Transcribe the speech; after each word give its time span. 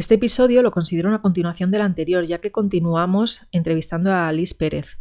Este 0.00 0.14
episodio 0.14 0.62
lo 0.62 0.70
considero 0.70 1.10
una 1.10 1.20
continuación 1.20 1.70
del 1.70 1.82
anterior, 1.82 2.24
ya 2.24 2.38
que 2.38 2.50
continuamos 2.50 3.46
entrevistando 3.52 4.10
a 4.10 4.28
Alice 4.28 4.54
Pérez. 4.54 4.96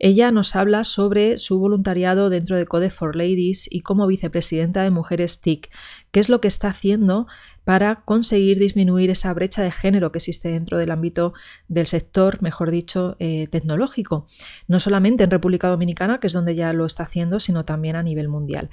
Ella 0.00 0.32
nos 0.32 0.56
habla 0.56 0.82
sobre 0.82 1.38
su 1.38 1.60
voluntariado 1.60 2.30
dentro 2.30 2.56
de 2.56 2.66
Code 2.66 2.90
for 2.90 3.14
Ladies 3.14 3.68
y 3.70 3.82
como 3.82 4.08
vicepresidenta 4.08 4.82
de 4.82 4.90
Mujeres 4.90 5.40
TIC, 5.40 5.70
qué 6.10 6.18
es 6.18 6.28
lo 6.28 6.40
que 6.40 6.48
está 6.48 6.66
haciendo 6.66 7.28
para 7.62 8.02
conseguir 8.04 8.58
disminuir 8.58 9.10
esa 9.10 9.32
brecha 9.34 9.62
de 9.62 9.70
género 9.70 10.10
que 10.10 10.18
existe 10.18 10.48
dentro 10.48 10.78
del 10.78 10.90
ámbito 10.90 11.32
del 11.68 11.86
sector, 11.86 12.42
mejor 12.42 12.72
dicho, 12.72 13.14
eh, 13.20 13.46
tecnológico, 13.52 14.26
no 14.66 14.80
solamente 14.80 15.22
en 15.22 15.30
República 15.30 15.68
Dominicana, 15.68 16.18
que 16.18 16.26
es 16.26 16.32
donde 16.32 16.56
ya 16.56 16.72
lo 16.72 16.86
está 16.86 17.04
haciendo, 17.04 17.38
sino 17.38 17.64
también 17.64 17.94
a 17.94 18.02
nivel 18.02 18.26
mundial. 18.26 18.70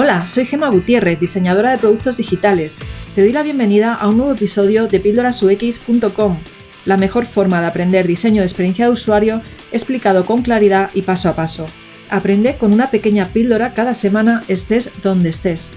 Hola, 0.00 0.26
soy 0.26 0.44
Gema 0.44 0.70
Gutiérrez, 0.70 1.18
diseñadora 1.18 1.72
de 1.72 1.78
productos 1.78 2.18
digitales. 2.18 2.78
Te 3.16 3.22
doy 3.22 3.32
la 3.32 3.42
bienvenida 3.42 3.94
a 3.94 4.08
un 4.08 4.18
nuevo 4.18 4.32
episodio 4.32 4.86
de 4.86 5.00
píldorasux.com 5.00 6.38
la 6.84 6.96
mejor 6.96 7.26
forma 7.26 7.60
de 7.60 7.66
aprender 7.66 8.06
diseño 8.06 8.42
de 8.42 8.46
experiencia 8.46 8.84
de 8.84 8.92
usuario 8.92 9.42
explicado 9.72 10.24
con 10.24 10.42
claridad 10.42 10.90
y 10.94 11.02
paso 11.02 11.28
a 11.28 11.34
paso. 11.34 11.66
Aprende 12.10 12.58
con 12.58 12.72
una 12.72 12.92
pequeña 12.92 13.32
píldora 13.32 13.74
cada 13.74 13.92
semana 13.92 14.44
estés 14.46 14.92
donde 15.02 15.30
estés. 15.30 15.72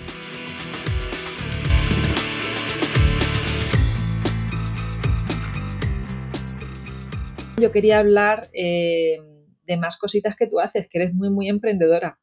Yo 7.58 7.72
quería 7.72 7.98
hablar 7.98 8.52
eh, 8.54 9.18
de 9.64 9.78
más 9.78 9.98
cositas 9.98 10.36
que 10.36 10.46
tú 10.46 10.60
haces, 10.60 10.88
que 10.88 11.00
eres 11.00 11.12
muy, 11.12 11.32
muy 11.32 11.50
emprendedora. 11.50 12.20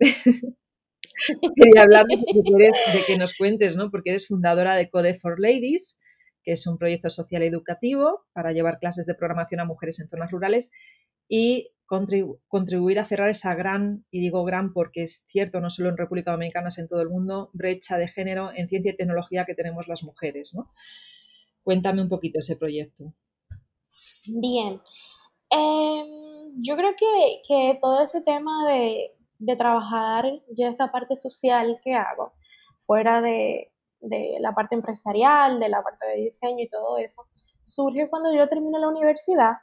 quería 1.56 1.82
hablar 1.82 2.06
de 2.06 3.02
que, 3.06 3.18
nos 3.18 3.34
cuentes, 3.36 3.76
¿no? 3.76 3.90
Porque 3.90 4.10
eres 4.10 4.26
fundadora 4.26 4.76
de 4.76 4.88
Code 4.88 5.14
for 5.14 5.40
Ladies, 5.40 5.98
que 6.42 6.52
es 6.52 6.66
un 6.66 6.78
proyecto 6.78 7.10
social 7.10 7.42
educativo 7.42 8.24
para 8.32 8.52
llevar 8.52 8.78
clases 8.78 9.06
de 9.06 9.14
programación 9.14 9.60
a 9.60 9.64
mujeres 9.64 10.00
en 10.00 10.08
zonas 10.08 10.30
rurales 10.30 10.70
y 11.28 11.70
contribuir 12.48 12.98
a 12.98 13.04
cerrar 13.04 13.28
esa 13.28 13.54
gran, 13.54 14.04
y 14.10 14.20
digo 14.20 14.44
gran 14.44 14.72
porque 14.72 15.02
es 15.02 15.26
cierto, 15.28 15.60
no 15.60 15.70
solo 15.70 15.90
en 15.90 15.96
República 15.96 16.32
Dominicana, 16.32 16.68
es 16.68 16.78
en 16.78 16.88
todo 16.88 17.02
el 17.02 17.08
mundo, 17.08 17.50
brecha 17.52 17.98
de 17.98 18.08
género 18.08 18.50
en 18.54 18.68
ciencia 18.68 18.92
y 18.92 18.96
tecnología 18.96 19.44
que 19.44 19.54
tenemos 19.54 19.86
las 19.86 20.02
mujeres. 20.02 20.54
¿no? 20.54 20.70
Cuéntame 21.62 22.02
un 22.02 22.08
poquito 22.08 22.40
ese 22.40 22.56
proyecto. 22.56 23.14
Bien. 24.26 24.80
Em, 25.50 26.06
yo 26.60 26.76
creo 26.76 26.94
que, 26.96 27.78
todo 27.80 28.02
ese 28.02 28.22
tema 28.22 28.68
de, 28.68 29.12
de 29.44 29.56
trabajar 29.56 30.26
ya 30.56 30.68
esa 30.68 30.90
parte 30.90 31.16
social 31.16 31.78
que 31.82 31.94
hago, 31.94 32.32
fuera 32.78 33.20
de, 33.20 33.72
de 34.00 34.36
la 34.40 34.52
parte 34.52 34.74
empresarial, 34.74 35.60
de 35.60 35.68
la 35.68 35.82
parte 35.82 36.06
de 36.06 36.16
diseño 36.16 36.62
y 36.62 36.68
todo 36.68 36.98
eso, 36.98 37.26
surge 37.62 38.08
cuando 38.08 38.32
yo 38.32 38.46
terminé 38.48 38.78
la 38.78 38.88
universidad, 38.88 39.54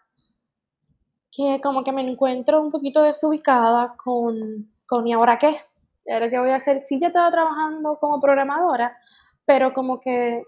que 1.31 1.59
como 1.61 1.83
que 1.83 1.91
me 1.91 2.01
encuentro 2.01 2.61
un 2.61 2.71
poquito 2.71 3.03
desubicada 3.03 3.95
con, 3.97 4.71
con 4.87 5.07
¿y 5.07 5.13
ahora 5.13 5.37
qué? 5.37 5.55
¿Y 6.05 6.11
ahora 6.11 6.29
qué 6.29 6.39
voy 6.39 6.49
a 6.49 6.55
hacer? 6.55 6.81
Sí, 6.81 6.99
ya 6.99 7.07
estaba 7.07 7.31
trabajando 7.31 7.97
como 7.99 8.19
programadora, 8.19 8.97
pero 9.45 9.73
como 9.73 9.99
que 9.99 10.43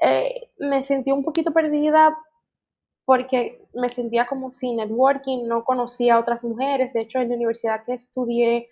eh, 0.00 0.50
me 0.58 0.82
sentí 0.82 1.12
un 1.12 1.22
poquito 1.22 1.52
perdida 1.52 2.16
porque 3.04 3.58
me 3.74 3.88
sentía 3.88 4.26
como 4.26 4.50
sin 4.50 4.76
networking, 4.76 5.46
no 5.46 5.64
conocía 5.64 6.14
a 6.14 6.20
otras 6.20 6.44
mujeres. 6.44 6.92
De 6.92 7.02
hecho, 7.02 7.18
en 7.18 7.28
la 7.28 7.36
universidad 7.36 7.82
que 7.84 7.94
estudié 7.94 8.68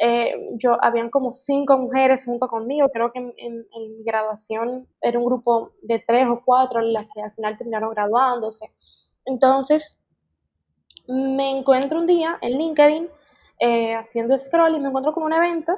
eh, 0.00 0.32
yo, 0.54 0.76
habían 0.80 1.10
como 1.10 1.32
cinco 1.32 1.76
mujeres 1.76 2.24
junto 2.24 2.46
conmigo, 2.46 2.88
creo 2.88 3.10
que 3.10 3.18
en, 3.18 3.66
mi 3.96 4.04
graduación 4.04 4.86
era 5.00 5.18
un 5.18 5.24
grupo 5.24 5.72
de 5.82 5.98
tres 5.98 6.28
o 6.28 6.40
cuatro 6.44 6.80
las 6.80 7.06
que 7.12 7.20
al 7.20 7.32
final 7.32 7.56
terminaron 7.56 7.90
graduándose. 7.90 8.70
Entonces, 9.24 10.04
me 11.08 11.50
encuentro 11.50 11.98
un 11.98 12.06
día 12.06 12.38
en 12.42 12.58
LinkedIn 12.58 13.08
eh, 13.60 13.94
haciendo 13.94 14.38
scroll 14.38 14.76
y 14.76 14.80
me 14.80 14.88
encuentro 14.88 15.12
con 15.12 15.24
un 15.24 15.32
evento 15.32 15.76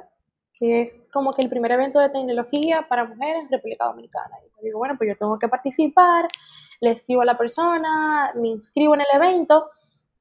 que 0.61 0.83
es 0.83 1.09
como 1.11 1.31
que 1.31 1.41
el 1.41 1.49
primer 1.49 1.71
evento 1.71 1.99
de 1.99 2.09
tecnología 2.09 2.85
para 2.87 3.03
mujeres 3.03 3.45
en 3.45 3.49
República 3.49 3.85
Dominicana. 3.85 4.37
Y 4.61 4.65
digo, 4.65 4.77
bueno, 4.77 4.93
pues 4.95 5.09
yo 5.09 5.15
tengo 5.15 5.39
que 5.39 5.47
participar, 5.47 6.27
le 6.81 6.91
escribo 6.91 7.23
a 7.23 7.25
la 7.25 7.35
persona, 7.35 8.31
me 8.35 8.49
inscribo 8.49 8.93
en 8.93 9.01
el 9.01 9.07
evento 9.11 9.71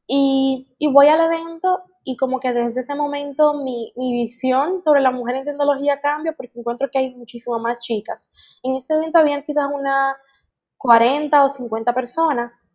y, 0.06 0.74
y 0.78 0.90
voy 0.90 1.08
al 1.08 1.20
evento 1.20 1.82
y 2.04 2.16
como 2.16 2.40
que 2.40 2.54
desde 2.54 2.80
ese 2.80 2.94
momento 2.94 3.52
mi, 3.52 3.92
mi, 3.96 4.12
visión 4.12 4.80
sobre 4.80 5.02
la 5.02 5.10
mujer 5.10 5.36
en 5.36 5.44
tecnología 5.44 6.00
cambia 6.00 6.32
porque 6.32 6.58
encuentro 6.58 6.88
que 6.90 7.00
hay 7.00 7.14
muchísimas 7.14 7.60
más 7.60 7.80
chicas. 7.80 8.58
En 8.62 8.74
ese 8.74 8.94
evento 8.94 9.18
habían 9.18 9.42
quizás 9.42 9.68
unas 9.70 10.16
40 10.78 11.44
o 11.44 11.50
50 11.50 11.92
personas 11.92 12.74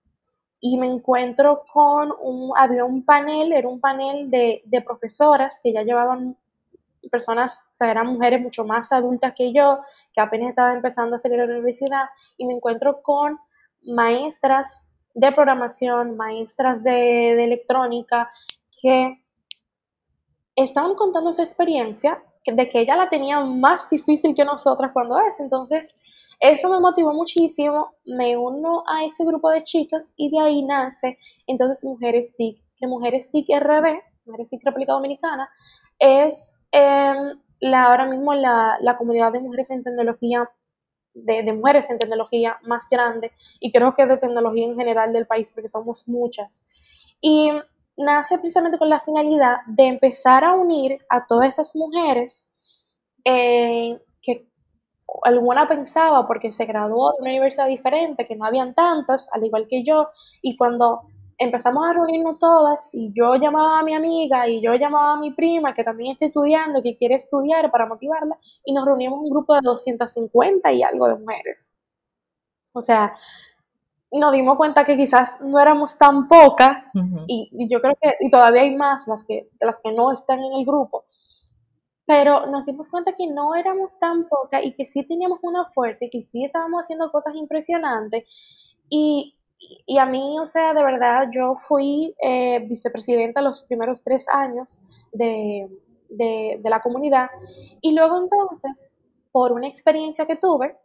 y 0.60 0.78
me 0.78 0.86
encuentro 0.86 1.64
con 1.74 2.14
un, 2.22 2.52
había 2.56 2.86
un 2.86 3.04
panel, 3.04 3.54
era 3.54 3.68
un 3.68 3.80
panel 3.80 4.30
de, 4.30 4.62
de 4.66 4.82
profesoras 4.82 5.60
que 5.64 5.74
ya 5.74 5.82
llevaban 5.82 6.38
personas, 7.10 7.68
o 7.72 7.76
sea, 7.76 7.92
eran 7.92 8.08
mujeres 8.08 8.42
mucho 8.42 8.66
más 8.66 8.92
adultas 8.92 9.34
que 9.36 9.54
yo, 9.54 9.80
que 10.14 10.22
apenas 10.22 10.50
estaba 10.50 10.74
empezando 10.74 11.16
a 11.16 11.20
salir 11.20 11.40
a 11.40 11.46
la 11.46 11.54
universidad, 11.54 12.06
y 12.38 12.46
me 12.46 12.54
encuentro 12.54 12.96
con 13.02 13.40
maestras 13.84 14.94
de 15.14 15.32
programación, 15.32 16.18
maestras 16.18 16.84
de, 16.84 16.92
de 16.92 17.44
electrónica, 17.44 18.30
que 18.82 19.24
estaban 20.56 20.96
contando 20.96 21.34
su 21.34 21.42
experiencia 21.42 22.22
de 22.46 22.70
que 22.70 22.80
ella 22.80 22.96
la 22.96 23.10
tenía 23.10 23.40
más 23.42 23.90
difícil 23.90 24.36
que 24.36 24.46
nosotras 24.46 24.92
cuando 24.94 25.20
es. 25.20 25.40
Entonces, 25.40 25.96
eso 26.40 26.70
me 26.70 26.80
motivó 26.80 27.14
muchísimo, 27.14 27.94
me 28.06 28.38
uno 28.38 28.84
a 28.88 29.06
ese 29.06 29.26
grupo 29.26 29.50
de 29.50 29.64
chicas 29.64 30.14
y 30.18 30.30
de 30.30 30.40
ahí 30.40 30.64
nace 30.64 31.18
entonces 31.48 31.84
Mujeres 31.84 32.36
TIC, 32.36 32.58
que 32.78 32.88
Mujeres 32.88 33.30
TIC 33.32 33.48
RD, 33.58 34.00
Mujeres 34.28 34.50
TIC 34.50 34.66
República 34.66 34.94
Dominicana, 34.94 35.50
es 35.98 36.55
em, 36.76 37.40
la, 37.62 37.84
ahora 37.84 38.06
mismo 38.06 38.34
la, 38.34 38.78
la, 38.82 38.98
comunidad 38.98 39.32
de 39.32 39.40
mujeres 39.40 39.72
en 39.72 39.84
tecnología, 39.84 40.50
de, 41.14 41.44
de, 41.44 41.54
mujeres 41.54 41.90
en 41.90 41.98
tecnología 41.98 42.58
más 42.64 42.88
grande 42.90 43.32
y 43.60 43.72
creo 43.72 43.94
que 43.94 44.06
de 44.06 44.18
tecnología 44.18 44.66
en 44.66 44.78
general 44.78 45.14
del 45.14 45.26
país 45.26 45.50
porque 45.50 45.70
somos 45.70 46.08
muchas. 46.08 47.16
Y 47.22 47.52
nace 47.98 48.38
precisamente 48.38 48.78
con 48.78 48.90
la 48.90 49.00
finalidad 49.00 49.58
de 49.68 49.86
empezar 49.86 50.44
a 50.44 50.54
unir 50.54 50.98
a 51.10 51.26
todas 51.26 51.48
esas 51.48 51.76
mujeres 51.76 52.54
eh, 53.24 54.00
que 54.22 54.50
alguna 55.24 55.68
pensaba 55.68 56.26
porque 56.26 56.52
se 56.52 56.66
graduó 56.66 57.12
de 57.14 57.22
una 57.22 57.30
universidad 57.32 57.68
diferente, 57.68 58.26
que 58.26 58.36
no 58.36 58.46
habían 58.46 58.74
tantas, 58.74 59.32
al 59.34 59.44
igual 59.44 59.68
que 59.68 59.84
yo, 59.84 60.10
y 60.42 60.58
cuando 60.58 61.04
empezamos 61.38 61.86
a 61.86 61.94
reunirnos 61.94 62.40
todas 62.40 62.94
y 62.96 63.12
yo 63.14 63.36
llamaba 63.36 63.80
a 63.80 63.84
mi 63.84 63.94
amiga 63.94 64.48
y 64.48 64.62
yo 64.62 64.74
llamaba 64.76 65.14
a 65.14 65.20
mi 65.20 65.32
prima 65.32 65.74
que 65.74 65.84
también 65.84 66.14
está 66.14 66.26
estudiando, 66.26 66.82
que 66.82 66.96
quiere 66.96 67.16
estudiar 67.16 67.70
para 67.72 67.86
motivarla, 67.86 68.38
y 68.64 68.74
nos 68.74 68.86
reunimos 68.86 69.20
un 69.20 69.30
grupo 69.30 69.56
de 69.56 69.62
250 69.64 70.72
y 70.72 70.84
algo 70.84 71.08
de 71.08 71.18
mujeres. 71.18 71.76
O 72.74 72.82
sea, 72.82 73.14
nos 74.12 74.32
dimos 74.32 74.58
cuenta 74.58 74.84
que 74.84 74.96
quizás 74.96 75.42
no 75.42 75.60
éramos 75.60 75.98
tan 75.98 76.28
pocas 76.28 76.92
y, 77.28 77.68
yo 77.70 77.80
creo 77.80 77.98
que 78.02 78.16
y 78.20 78.30
todavía 78.30 78.62
hay 78.62 78.76
más 78.76 79.08
las 79.08 79.26
que, 79.26 79.50
las 79.60 79.80
que 79.82 79.92
no 79.92 80.12
están 80.12 80.40
en 80.40 80.54
el 80.54 80.66
grupo, 80.66 81.06
pero 82.06 82.46
nos 82.48 82.66
dimos 82.66 82.90
cuenta 82.90 83.14
que 83.14 83.28
no 83.28 83.56
éramos 83.56 83.98
tan 83.98 84.28
pocas 84.28 84.64
y 84.64 84.74
que 84.74 84.86
sí 84.86 85.06
teníamos 85.06 85.40
una 85.42 85.66
fuerza 85.66 86.06
y 86.06 86.10
que 86.10 86.22
sí 86.22 86.46
estábamos 86.46 86.82
haciendo 86.82 87.12
cosas 87.12 87.36
impresionantes 87.36 88.78
y, 88.90 89.35
y 89.60 89.98
a 89.98 90.06
mí, 90.06 90.38
o 90.40 90.46
sea, 90.46 90.74
de 90.74 90.84
verdad, 90.84 91.28
yo 91.32 91.56
fui 91.56 92.16
eh, 92.22 92.60
vicepresidenta 92.68 93.42
los 93.42 93.64
primeros 93.64 94.04
tres 94.04 94.28
años 94.30 94.80
de, 95.14 95.70
de, 96.10 96.60
la 96.64 96.82
comunidad 96.82 97.30
y 97.82 97.96
luego 97.96 98.20
entonces, 98.22 99.02
por 99.32 99.52
una 99.52 99.68
experiencia 99.68 100.26
que 100.26 100.36
tuve, 100.36 100.78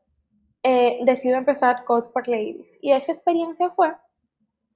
eh, 0.63 0.99
decido 1.05 1.37
empezar 1.37 1.85
Codes 1.85 2.13
for 2.13 2.27
Ladies. 2.29 2.79
Y 2.83 2.93
esa 2.93 3.13
experiencia 3.13 3.71
fue 3.71 3.95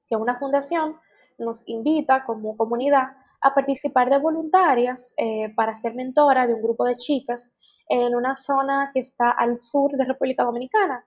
que 0.06 0.16
una 0.16 0.34
fundación 0.36 0.96
nos 1.38 1.68
invita 1.68 2.24
como 2.24 2.56
comunidad 2.56 3.08
a 3.40 3.54
participar 3.54 4.08
de 4.08 4.18
voluntarias 4.18 5.14
eh, 5.18 5.52
para 5.54 5.74
ser 5.74 5.94
mentora 5.94 6.46
de 6.46 6.54
un 6.54 6.62
grupo 6.62 6.84
de 6.84 6.94
chicas 6.96 7.52
en 7.88 8.14
una 8.14 8.34
zona 8.34 8.90
que 8.92 9.00
está 9.00 9.30
al 9.30 9.56
sur 9.58 9.92
de 9.92 10.04
República 10.04 10.44
Dominicana. 10.44 11.04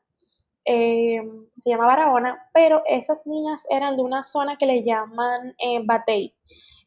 Eh, 0.70 1.22
se 1.58 1.70
llama 1.70 1.86
Barahona, 1.88 2.50
pero 2.54 2.84
esas 2.86 3.26
niñas 3.26 3.66
eran 3.70 3.96
de 3.96 4.04
una 4.04 4.24
zona 4.24 4.58
que 4.58 4.66
le 4.66 4.84
llaman 4.84 5.56
Batey. 5.86 6.36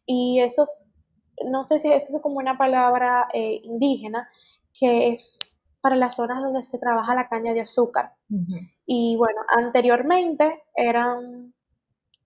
Y 0.05 0.41
esos, 0.41 0.91
no 1.51 1.65
sé 1.65 1.79
si 1.79 1.89
eso 1.89 2.17
es 2.17 2.23
como 2.23 2.39
una 2.39 2.57
palabra 2.57 3.27
indígena, 3.33 4.29
que 4.73 5.09
es 5.09 5.61
para 5.81 5.97
las 5.97 6.17
zonas 6.17 6.43
donde 6.43 6.63
se 6.63 6.79
trabaja 6.79 7.15
la 7.15 7.29
caña 7.29 7.55
de 7.55 7.63
azúcar. 7.63 8.15
Y 8.87 9.17
bueno, 9.17 9.41
anteriormente 9.57 10.63
eran, 10.75 11.55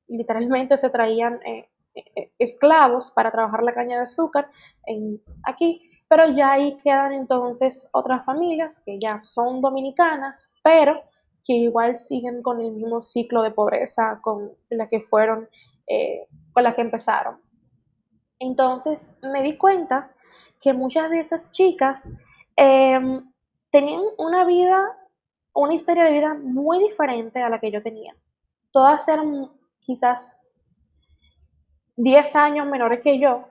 literalmente 0.09 0.77
se 0.77 0.91
traían 0.91 1.41
eh, 1.47 1.69
eh, 1.95 2.33
esclavos 2.39 3.13
para 3.13 3.31
trabajar 3.31 3.63
la 3.63 3.73
caña 3.73 3.97
de 3.97 4.03
azúcar 4.03 4.49
en, 4.87 5.23
aquí, 5.45 5.81
pero 6.09 6.29
ya 6.31 6.53
ahí 6.53 6.77
quedan 6.77 7.13
entonces 7.13 7.89
otras 7.93 8.25
familias 8.25 8.83
que 8.85 8.99
ya 8.99 9.21
son 9.21 9.61
dominicanas, 9.61 10.55
pero 10.63 11.01
que 11.45 11.53
igual 11.53 11.97
siguen 11.97 12.43
con 12.43 12.61
el 12.61 12.73
mismo 12.73 13.01
ciclo 13.03 13.43
de 13.43 13.51
pobreza 13.51 14.19
con 14.23 14.53
la 14.71 14.89
que 14.89 15.01
fueron, 15.01 15.49
eh, 15.87 16.27
con 16.53 16.63
la 16.65 16.75
que 16.75 16.81
empezaron. 16.81 17.39
Entonces 18.39 19.19
me 19.23 19.43
di 19.43 19.57
cuenta 19.57 20.11
que 20.61 20.73
muchas 20.73 21.11
de 21.11 21.21
esas 21.21 21.51
chicas 21.51 22.13
em, 22.57 23.31
tenían 23.71 24.03
una 24.19 24.45
vida, 24.47 24.97
una 25.53 25.75
historia 25.75 26.05
de 26.05 26.13
vida 26.13 26.35
muy 26.35 26.79
diferente 26.79 27.43
a 27.43 27.49
la 27.49 27.61
que 27.61 27.71
yo 27.71 27.83
tenía. 27.83 28.17
Todas 28.71 29.07
eran 29.09 29.51
quizás 29.81 30.47
10 31.97 32.37
años 32.37 32.67
menores 32.67 33.01
que 33.01 33.19
yo, 33.19 33.45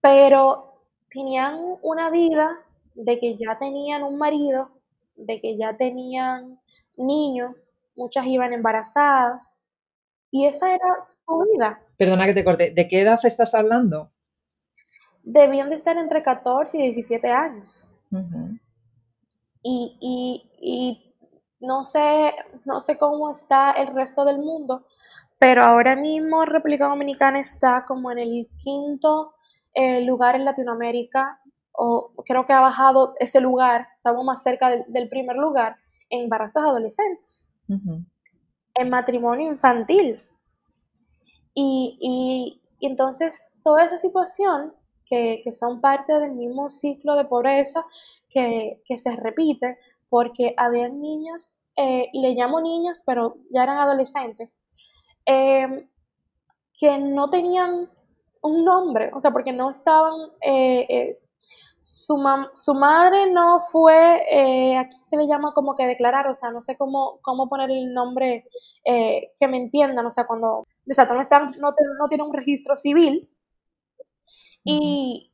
pero 0.00 0.82
tenían 1.10 1.78
una 1.82 2.10
vida 2.10 2.58
de 2.94 3.18
que 3.18 3.36
ya 3.36 3.56
tenían 3.58 4.02
un 4.02 4.18
marido, 4.18 4.70
de 5.18 5.40
que 5.40 5.58
ya 5.58 5.76
tenían 5.76 6.60
niños, 6.96 7.74
muchas 7.96 8.26
iban 8.26 8.52
embarazadas, 8.52 9.62
y 10.30 10.46
esa 10.46 10.74
era 10.74 11.00
su 11.00 11.44
vida. 11.52 11.80
Perdona 11.96 12.26
que 12.26 12.34
te 12.34 12.44
corte, 12.44 12.70
¿de 12.70 12.88
qué 12.88 13.02
edad 13.02 13.18
estás 13.22 13.54
hablando? 13.54 14.10
Debían 15.22 15.68
de 15.68 15.76
estar 15.76 15.96
entre 15.96 16.22
14 16.22 16.78
y 16.78 16.82
17 16.82 17.30
años. 17.30 17.88
y, 19.62 19.96
y, 20.00 20.50
y 20.60 21.14
no 21.60 21.84
sé, 21.84 22.34
no 22.64 22.80
sé 22.80 22.98
cómo 22.98 23.30
está 23.30 23.72
el 23.72 23.88
resto 23.88 24.24
del 24.24 24.38
mundo, 24.38 24.82
pero 25.38 25.62
ahora 25.62 25.96
mismo 25.96 26.44
República 26.44 26.88
Dominicana 26.88 27.40
está 27.40 27.84
como 27.84 28.10
en 28.10 28.18
el 28.18 28.48
quinto 28.56 29.34
eh, 29.74 30.04
lugar 30.04 30.34
en 30.36 30.44
Latinoamérica, 30.44 31.40
o 31.80 32.10
creo 32.24 32.44
que 32.44 32.52
ha 32.52 32.60
bajado 32.60 33.12
ese 33.20 33.40
lugar, 33.40 33.86
estamos 33.96 34.24
más 34.24 34.42
cerca 34.42 34.68
del, 34.68 35.08
primer 35.08 35.36
lugar, 35.36 35.76
en 36.10 36.22
embarazos 36.22 36.64
adolescentes, 36.64 37.52
en 37.68 38.90
matrimonio 38.90 39.46
infantil. 39.52 40.16
Y, 41.54 41.96
y, 42.00 42.86
entonces 42.86 43.54
toda 43.62 43.84
esa 43.84 43.96
situación, 43.96 44.74
que, 45.06 45.40
que, 45.42 45.52
son 45.52 45.80
parte 45.80 46.18
del 46.18 46.32
mismo 46.32 46.68
ciclo 46.68 47.14
de 47.14 47.24
pobreza 47.24 47.84
que, 48.28 48.82
que 48.84 48.98
se 48.98 49.14
repite, 49.14 49.78
porque 50.08 50.54
había 50.56 50.88
niñas, 50.88 51.64
eh, 51.76 52.08
y 52.12 52.22
le 52.22 52.32
llamo 52.32 52.60
niñas, 52.60 53.04
pero 53.06 53.36
ya 53.50 53.62
eran 53.62 53.78
adolescentes, 53.78 54.62
eh, 55.26 55.88
que 56.78 56.98
no 56.98 57.30
tenían 57.30 57.88
un 58.42 58.64
nombre, 58.64 59.12
o 59.14 59.20
sea, 59.20 59.30
porque 59.30 59.52
no 59.52 59.70
estaban, 59.70 60.32
eh, 60.40 61.20
su, 61.40 62.18
su, 62.52 62.74
madre 62.74 63.30
no 63.30 63.60
fue, 63.60 64.76
aquí 64.78 64.96
se 65.00 65.16
le 65.16 65.26
llama 65.26 65.52
como 65.54 65.74
que 65.74 65.86
declarar, 65.86 66.26
o 66.28 66.34
sea, 66.34 66.50
no 66.50 66.60
sé 66.60 66.76
cómo, 66.76 67.18
cómo 67.22 67.48
poner 67.48 67.70
el 67.70 67.94
nombre 67.94 68.44
que 68.84 69.48
me 69.48 69.56
entiendan, 69.56 70.04
o 70.04 70.10
sea, 70.10 70.26
cuando, 70.26 70.66
exacto, 70.86 71.14
no, 71.14 71.20
están, 71.20 71.50
no, 71.60 71.74
no 71.98 72.08
tiene 72.08 72.24
un 72.24 72.34
registro 72.34 72.76
civil. 72.76 73.30
Y, 74.64 75.32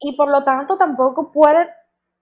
y 0.00 0.16
por 0.16 0.30
lo 0.30 0.42
tanto 0.42 0.76
tampoco 0.76 1.30
puede 1.30 1.68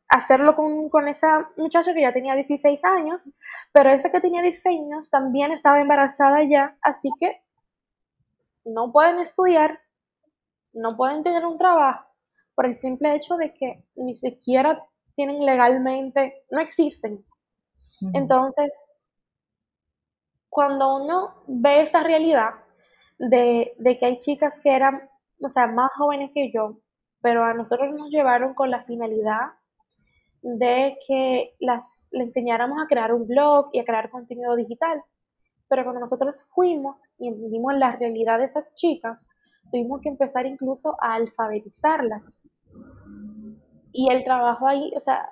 hacerlo 0.08 0.54
con, 0.54 0.88
con, 0.88 1.08
esa 1.08 1.50
muchacha 1.56 1.94
que 1.94 2.02
ya 2.02 2.12
tenía 2.12 2.34
16 2.34 2.84
años, 2.84 3.32
pero 3.72 3.90
esa 3.90 4.10
que 4.10 4.20
tenía 4.20 4.42
16 4.42 4.84
años 4.84 5.10
también 5.10 5.52
estaba 5.52 5.80
embarazada 5.80 6.42
ya, 6.44 6.76
así 6.82 7.10
que 7.18 7.42
no 8.64 8.92
pueden 8.92 9.18
estudiar, 9.18 9.80
no 10.72 10.90
pueden 10.96 11.22
tener 11.22 11.44
un 11.46 11.56
trabajo 11.56 12.06
por 12.56 12.66
el 12.66 12.74
simple 12.74 13.14
hecho 13.14 13.36
de 13.36 13.54
que 13.54 13.84
ni 13.94 14.14
siquiera 14.14 14.84
tienen 15.12 15.44
legalmente, 15.44 16.44
no 16.50 16.60
existen. 16.60 17.24
Entonces, 18.14 18.82
cuando 20.48 20.96
uno 20.96 21.44
ve 21.46 21.82
esa 21.82 22.02
realidad 22.02 22.50
de, 23.18 23.74
de 23.78 23.98
que 23.98 24.06
hay 24.06 24.16
chicas 24.16 24.58
que 24.58 24.74
eran, 24.74 25.08
o 25.40 25.48
sea, 25.48 25.66
más 25.66 25.92
jóvenes 25.94 26.30
que 26.32 26.50
yo, 26.50 26.80
pero 27.20 27.44
a 27.44 27.54
nosotros 27.54 27.92
nos 27.92 28.10
llevaron 28.10 28.54
con 28.54 28.70
la 28.70 28.80
finalidad 28.80 29.52
de 30.40 30.96
que 31.06 31.54
las, 31.60 32.08
le 32.12 32.24
enseñáramos 32.24 32.80
a 32.80 32.86
crear 32.86 33.12
un 33.12 33.26
blog 33.26 33.68
y 33.72 33.80
a 33.80 33.84
crear 33.84 34.10
contenido 34.10 34.56
digital. 34.56 35.02
Pero 35.68 35.82
cuando 35.84 36.00
nosotros 36.00 36.48
fuimos 36.54 37.12
y 37.18 37.28
entendimos 37.28 37.74
la 37.74 37.92
realidad 37.92 38.38
de 38.38 38.44
esas 38.44 38.74
chicas, 38.74 39.28
tuvimos 39.70 40.00
que 40.00 40.08
empezar 40.08 40.46
incluso 40.46 40.96
a 41.00 41.14
alfabetizarlas. 41.14 42.48
Y 43.92 44.10
el 44.10 44.24
trabajo 44.24 44.68
ahí, 44.68 44.92
o 44.94 45.00
sea, 45.00 45.28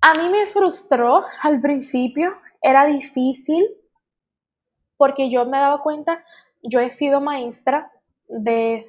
a 0.00 0.12
mí 0.14 0.28
me 0.30 0.46
frustró 0.46 1.24
al 1.42 1.60
principio, 1.60 2.30
era 2.62 2.86
difícil, 2.86 3.66
porque 4.96 5.30
yo 5.30 5.44
me 5.44 5.58
daba 5.58 5.82
cuenta, 5.82 6.24
yo 6.62 6.80
he 6.80 6.90
sido 6.90 7.20
maestra 7.20 7.90
de, 8.28 8.84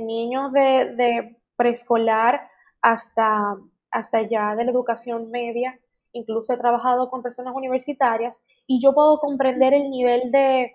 niños 0.00 0.52
de, 0.52 0.94
de 0.96 1.40
preescolar 1.56 2.48
hasta 2.80 3.56
hasta 3.90 4.18
allá 4.18 4.54
de 4.56 4.64
la 4.64 4.70
educación 4.70 5.30
media, 5.30 5.78
incluso 6.18 6.52
he 6.52 6.56
trabajado 6.56 7.10
con 7.10 7.22
personas 7.22 7.54
universitarias 7.54 8.44
y 8.66 8.80
yo 8.80 8.94
puedo 8.94 9.18
comprender 9.18 9.74
el 9.74 9.90
nivel 9.90 10.30
de, 10.30 10.74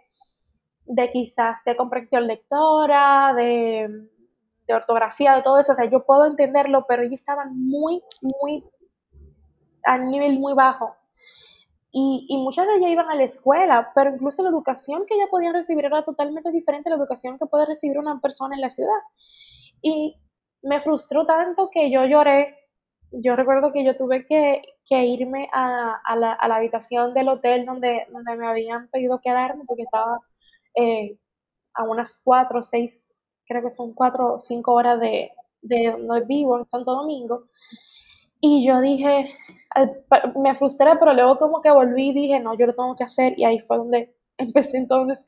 de 0.85 1.09
quizás 1.09 1.63
de 1.63 1.75
comprensión 1.75 2.27
lectora, 2.27 3.33
de, 3.35 4.09
ortografía, 4.73 5.35
de 5.35 5.41
todo 5.41 5.59
eso, 5.59 5.73
o 5.73 5.75
sea, 5.75 5.89
yo 5.89 6.05
puedo 6.05 6.25
entenderlo, 6.25 6.85
pero 6.87 7.03
ellos 7.03 7.15
estaban 7.15 7.55
muy, 7.55 8.01
muy, 8.41 8.63
a 9.85 9.97
nivel 9.97 10.39
muy 10.39 10.53
bajo. 10.53 10.95
Y, 11.91 12.25
y, 12.27 12.37
muchas 12.37 12.65
de 12.65 12.77
ellas 12.77 12.89
iban 12.89 13.09
a 13.09 13.15
la 13.15 13.23
escuela, 13.23 13.91
pero 13.93 14.09
incluso 14.09 14.41
la 14.41 14.49
educación 14.49 15.05
que 15.05 15.13
ellas 15.13 15.27
podían 15.29 15.53
recibir 15.53 15.85
era 15.85 16.03
totalmente 16.03 16.51
diferente 16.51 16.89
a 16.89 16.91
la 16.91 16.97
educación 16.97 17.37
que 17.37 17.45
puede 17.45 17.65
recibir 17.65 17.99
una 17.99 18.19
persona 18.19 18.55
en 18.55 18.61
la 18.61 18.69
ciudad. 18.71 18.97
Y 19.79 20.19
me 20.63 20.79
frustró 20.79 21.25
tanto 21.25 21.69
que 21.69 21.91
yo 21.91 22.05
lloré 22.05 22.62
yo 23.13 23.35
recuerdo 23.35 23.71
que 23.71 23.83
yo 23.85 23.95
tuve 23.95 24.25
que, 24.25 24.61
irme 24.89 25.47
a, 25.53 26.15
la, 26.15 26.33
habitación 26.33 27.13
del 27.13 27.29
hotel 27.29 27.65
donde, 27.65 28.07
donde 28.11 28.35
me 28.35 28.47
habían 28.47 28.87
pedido 28.89 29.19
quedarme 29.21 29.63
porque 29.65 29.83
estaba 29.83 30.19
eh, 30.75 31.17
a 31.73 31.83
unas 31.83 32.21
cuatro 32.23 32.61
seis, 32.61 33.15
creo 33.45 33.63
que 33.63 33.69
son 33.69 33.93
cuatro 33.93 34.35
o 34.35 34.39
cinco 34.39 34.73
horas 34.73 34.99
de, 34.99 35.31
de 35.61 35.91
donde 35.91 36.25
vivo, 36.25 36.59
en 36.59 36.67
Santo 36.67 36.93
Domingo. 36.93 37.45
Y 38.41 38.65
yo 38.67 38.81
dije, 38.81 39.29
me 40.35 40.53
frustré, 40.55 40.97
pero 40.99 41.13
luego 41.13 41.37
como 41.37 41.61
que 41.61 41.71
volví 41.71 42.09
y 42.09 42.13
dije, 42.13 42.39
no, 42.39 42.55
yo 42.57 42.65
lo 42.67 42.75
tengo 42.75 42.95
que 42.95 43.05
hacer. 43.05 43.33
Y 43.37 43.45
ahí 43.45 43.59
fue 43.59 43.77
donde 43.77 44.15
empecé 44.37 44.77
entonces 44.77 45.25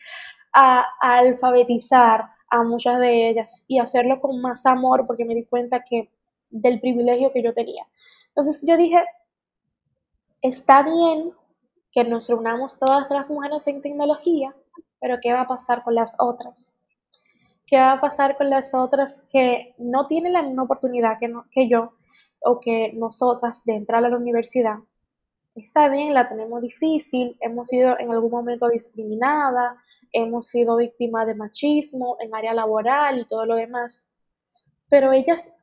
a, 0.53 0.85
a 1.01 1.17
alfabetizar 1.19 2.25
a 2.49 2.63
muchas 2.63 2.99
de 2.99 3.29
ellas 3.29 3.65
y 3.67 3.79
hacerlo 3.79 4.19
con 4.19 4.41
más 4.41 4.65
amor 4.65 5.05
porque 5.07 5.25
me 5.25 5.35
di 5.35 5.45
cuenta 5.45 5.83
que 5.83 6.09
del 6.55 6.79
privilegio 6.79 7.31
que 7.31 7.43
yo 7.43 7.53
tenía. 7.53 7.85
Entonces 8.29 8.65
yo 8.67 8.77
dije, 8.77 9.03
está 10.41 10.83
bien 10.83 11.33
que 11.91 12.03
nos 12.03 12.29
reunamos 12.29 12.79
todas 12.79 13.09
las 13.11 13.29
mujeres 13.29 13.67
en 13.67 13.81
tecnología, 13.81 14.55
pero 14.99 15.17
¿qué 15.21 15.33
va 15.33 15.41
a 15.41 15.47
pasar 15.47 15.83
con 15.83 15.95
las 15.95 16.15
otras? 16.19 16.77
¿Qué 17.65 17.77
va 17.77 17.93
a 17.93 18.01
pasar 18.01 18.37
con 18.37 18.49
las 18.49 18.73
otras 18.73 19.27
que 19.31 19.75
no 19.77 20.05
tienen 20.05 20.33
la 20.33 20.43
misma 20.43 20.63
oportunidad 20.63 21.17
que, 21.51 21.67
yo 21.67 21.91
o 22.41 22.59
que 22.59 22.93
nosotras 22.93 23.65
de 23.65 23.75
entrar 23.75 24.05
a 24.05 24.09
la 24.09 24.17
universidad? 24.17 24.77
Está 25.55 25.89
bien, 25.89 26.13
la 26.13 26.27
tenemos 26.27 26.61
difícil, 26.61 27.37
hemos 27.39 27.69
sido 27.69 27.97
en 27.99 28.11
algún 28.11 28.31
momento 28.31 28.67
discriminada, 28.67 29.77
hemos 30.11 30.47
sido 30.47 30.77
víctimas 30.77 31.25
de 31.27 31.35
machismo 31.35 32.17
en 32.19 32.35
área 32.35 32.53
laboral 32.53 33.19
y 33.19 33.25
todo 33.25 33.45
lo 33.45 33.55
demás, 33.55 34.15
pero 34.89 35.13
ellas 35.13 35.53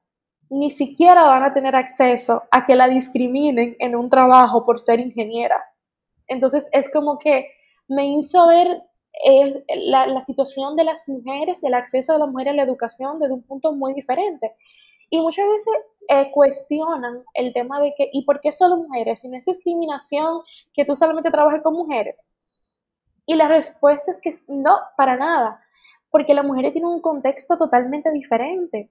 ni 0.53 0.69
siquiera 0.69 1.25
van 1.25 1.45
a 1.45 1.53
tener 1.53 1.75
acceso 1.75 2.43
a 2.51 2.63
que 2.63 2.75
la 2.77 2.87
discriminen 2.87 3.75
en 3.79 3.97
un 3.97 4.11
trabajo 4.11 4.63
por 4.63 4.79
ser 4.79 5.01
ingeniera. 5.01 5.57
Entonces 6.29 6.69
es 6.73 6.91
como 6.93 7.19
que 7.19 7.47
me 7.89 8.07
hizo 8.07 8.47
ver 8.49 8.83
eh, 9.25 9.65
la, 9.87 10.21
situación 10.21 10.77
de 10.77 10.85
las 10.85 11.09
mujeres, 11.09 11.65
el 11.65 11.73
acceso 11.73 12.13
de 12.13 12.19
las 12.19 12.29
mujeres 12.29 12.53
a 12.53 12.57
la 12.57 12.63
educación 12.65 13.19
desde 13.19 13.33
un 13.33 13.43
punto 13.43 13.73
muy 13.73 13.95
diferente. 13.95 14.55
Y 15.09 15.21
muchas 15.21 15.47
veces 15.47 15.73
eh, 16.09 16.31
cuestionan 16.31 17.25
el 17.33 17.55
tema 17.55 17.81
de 17.81 17.95
que, 17.97 18.11
¿y 18.13 18.27
por 18.27 18.41
qué 18.41 18.53
solo 18.53 18.77
mujeres? 18.77 19.21
Si 19.21 19.31
no 19.31 19.39
es 19.39 19.47
discriminación 19.47 20.43
que 20.75 20.85
tú 20.85 20.95
solamente 20.97 21.31
trabajes 21.31 21.63
con 21.63 21.73
mujeres. 21.73 22.37
Y 23.25 23.37
la 23.37 23.49
respuesta 23.49 24.11
es 24.11 24.21
que 24.21 24.33
no, 24.49 24.79
para 24.99 25.17
nada, 25.17 25.63
porque 26.11 26.35
las 26.35 26.45
mujeres 26.45 26.73
tienen 26.73 26.91
un 26.91 27.01
contexto 27.01 27.57
totalmente 27.57 28.11
diferente. 28.11 28.91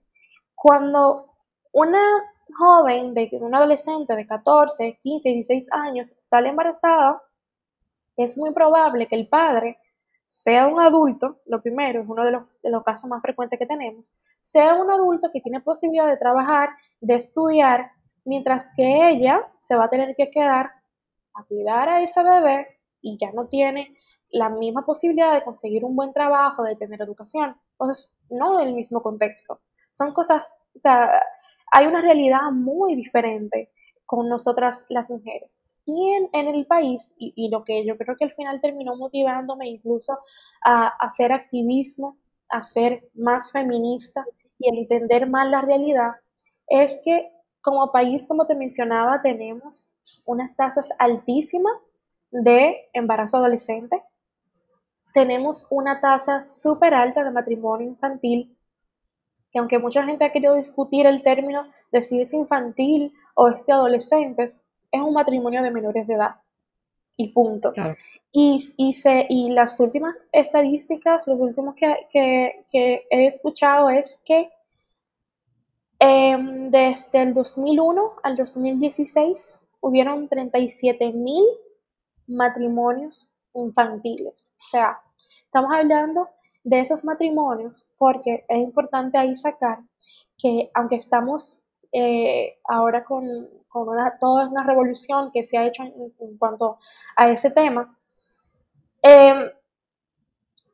Cuando 0.56 1.31
una 1.72 2.02
joven, 2.54 3.14
de, 3.14 3.30
una 3.42 3.60
adolescente 3.60 4.16
de 4.16 4.26
14, 4.26 4.98
15, 5.00 5.30
16 5.30 5.70
años 5.72 6.16
sale 6.20 6.50
embarazada, 6.50 7.22
es 8.18 8.38
muy 8.38 8.54
probable 8.54 9.08
que 9.08 9.16
el 9.16 9.28
padre 9.28 9.78
sea 10.26 10.68
un 10.68 10.80
adulto, 10.80 11.42
lo 11.46 11.62
primero, 11.62 12.02
es 12.02 12.08
uno 12.08 12.24
de 12.24 12.32
los, 12.32 12.62
de 12.62 12.70
los 12.70 12.84
casos 12.84 13.10
más 13.10 13.22
frecuentes 13.22 13.60
que 13.60 13.66
tenemos, 13.66 14.12
sea 14.42 14.76
un 14.76 14.90
adulto 14.92 15.30
que 15.32 15.42
tiene 15.42 15.60
posibilidad 15.62 16.08
de 16.08 16.18
trabajar, 16.18 16.70
de 17.02 17.16
estudiar, 17.16 17.92
mientras 18.24 18.72
que 18.76 19.10
ella 19.10 19.52
se 19.58 19.76
va 19.76 19.86
a 19.86 19.90
tener 19.90 20.16
que 20.16 20.30
quedar 20.30 20.72
a 21.34 21.44
cuidar 21.44 21.90
a 21.90 22.02
ese 22.02 22.24
bebé 22.24 22.68
y 23.02 23.18
ya 23.18 23.32
no 23.32 23.48
tiene 23.48 23.96
la 24.32 24.50
misma 24.50 24.86
posibilidad 24.86 25.34
de 25.34 25.44
conseguir 25.44 25.84
un 25.84 25.96
buen 25.96 26.14
trabajo, 26.14 26.64
de 26.64 26.76
tener 26.76 27.02
educación. 27.02 27.60
Entonces, 27.74 28.16
no 28.30 28.60
el 28.60 28.74
mismo 28.74 29.02
contexto. 29.02 29.62
Son 29.92 30.14
cosas, 30.14 30.62
o 30.76 30.80
sea, 30.80 31.22
hay 31.72 31.88
una 31.88 32.02
realidad 32.02 32.52
muy 32.52 32.96
diferente 32.96 33.72
con 34.06 34.28
nosotras 34.28 34.86
las 34.90 35.10
mujeres. 35.10 35.82
Y 35.86 36.12
en, 36.34 36.48
el 36.48 36.66
país, 36.66 37.16
y, 37.18 37.50
lo 37.50 37.64
que 37.64 37.86
yo 37.86 37.98
creo 37.98 38.18
que 38.18 38.26
al 38.26 38.34
final 38.34 38.60
terminó 38.60 38.98
motivándome 38.98 39.70
incluso 39.70 40.18
a, 40.66 40.88
hacer 41.00 41.32
activismo, 41.32 42.18
a 42.50 42.62
ser 42.62 43.10
más 43.14 43.54
feminista 43.54 44.26
y 44.60 44.70
a 44.70 44.78
entender 44.78 45.30
más 45.30 45.50
la 45.50 45.62
realidad, 45.62 46.12
es 46.68 47.02
que 47.06 47.32
como 47.62 47.92
país, 47.94 48.26
como 48.28 48.46
te 48.46 48.56
mencionaba, 48.56 49.22
tenemos 49.22 49.96
unas 50.26 50.58
tasas 50.58 50.90
altísimas 51.00 51.74
de 52.32 52.90
embarazo 52.92 53.38
adolescente. 53.38 54.04
Tenemos 55.14 55.68
una 55.70 56.02
tasa 56.02 56.44
súper 56.44 56.94
alta 56.94 57.24
de 57.24 57.32
matrimonio 57.32 57.88
infantil 57.88 58.58
que 59.52 59.60
aunque 59.60 59.80
mucha 59.80 60.04
gente 60.04 60.24
ha 60.24 60.32
querido 60.32 60.56
discutir 60.56 61.06
el 61.06 61.22
término 61.22 61.68
de 61.92 62.02
si 62.02 62.22
es 62.22 62.34
infantil 62.34 63.12
o 63.36 63.50
es 63.50 63.66
de 63.66 63.74
adolescentes, 63.74 64.66
es 64.90 65.02
un 65.02 65.14
matrimonio 65.14 65.62
de 65.62 65.72
menores 65.72 66.08
de 66.08 66.14
edad. 66.16 66.36
Y 67.18 67.34
punto. 67.34 67.70
Y, 68.32 68.74
y, 68.78 68.94
se, 68.94 69.28
y 69.30 69.52
las 69.52 69.80
últimas 69.80 70.28
estadísticas, 70.32 71.28
los 71.28 71.40
últimos 71.40 71.76
que, 71.76 72.64
he 72.74 73.26
escuchado 73.26 73.90
es 73.90 74.24
que 74.26 74.50
em, 76.00 76.72
desde 76.72 77.22
el 77.22 77.34
2001 77.34 78.14
al 78.24 78.38
2016 78.38 79.62
hubieron 79.82 80.30
37 80.30 81.12
mil 81.12 81.44
matrimonios 82.28 83.32
infantiles. 83.54 84.56
O 84.58 84.66
sea, 84.66 85.00
estamos 85.44 85.72
hablando 85.74 86.30
de 86.64 86.80
esos 86.80 87.04
matrimonios, 87.04 87.92
porque 87.98 88.46
es 88.48 88.60
importante 88.60 89.18
ahí 89.18 89.36
sacar 89.36 89.80
que 90.38 90.72
aunque 90.74 90.96
estamos 90.96 91.64
eh, 91.92 92.60
ahora 92.64 93.04
con, 93.04 93.26
una, 93.74 94.18
toda 94.20 94.48
una 94.48 94.64
revolución 94.64 95.32
que 95.32 95.44
se 95.44 95.58
ha 95.58 95.66
hecho 95.66 95.84
en, 95.84 96.38
cuanto 96.38 96.78
a 97.16 97.30
ese 97.30 97.52
tema, 97.52 97.98
em, 99.02 99.50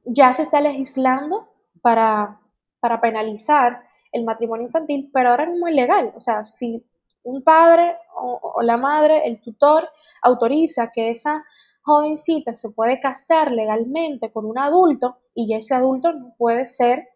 ya 0.05 0.33
se 0.33 0.43
está 0.43 0.61
legislando 0.61 1.49
para, 1.81 2.39
para 2.79 3.01
penalizar 3.01 3.83
el 4.11 4.23
matrimonio 4.23 4.65
infantil, 4.65 5.09
pero 5.13 5.29
ahora 5.29 5.45
es 5.45 5.75
legal. 5.75 6.13
O 6.15 6.19
sea, 6.19 6.43
si 6.43 6.85
un 7.23 7.43
padre 7.43 7.97
o, 8.15 8.61
la 8.61 8.77
madre, 8.77 9.27
el 9.27 9.41
tutor, 9.41 9.89
autoriza 10.21 10.89
que 10.91 11.09
esa 11.11 11.43
jovencita 11.81 12.55
se 12.55 12.69
puede 12.71 12.99
casar 12.99 13.51
legalmente 13.51 14.31
con 14.31 14.45
un 14.45 14.57
adulto 14.57 15.17
y 15.37 15.53
ese 15.53 15.75
adulto 15.75 16.11
no 16.13 16.33
puede 16.35 16.65
ser 16.65 17.09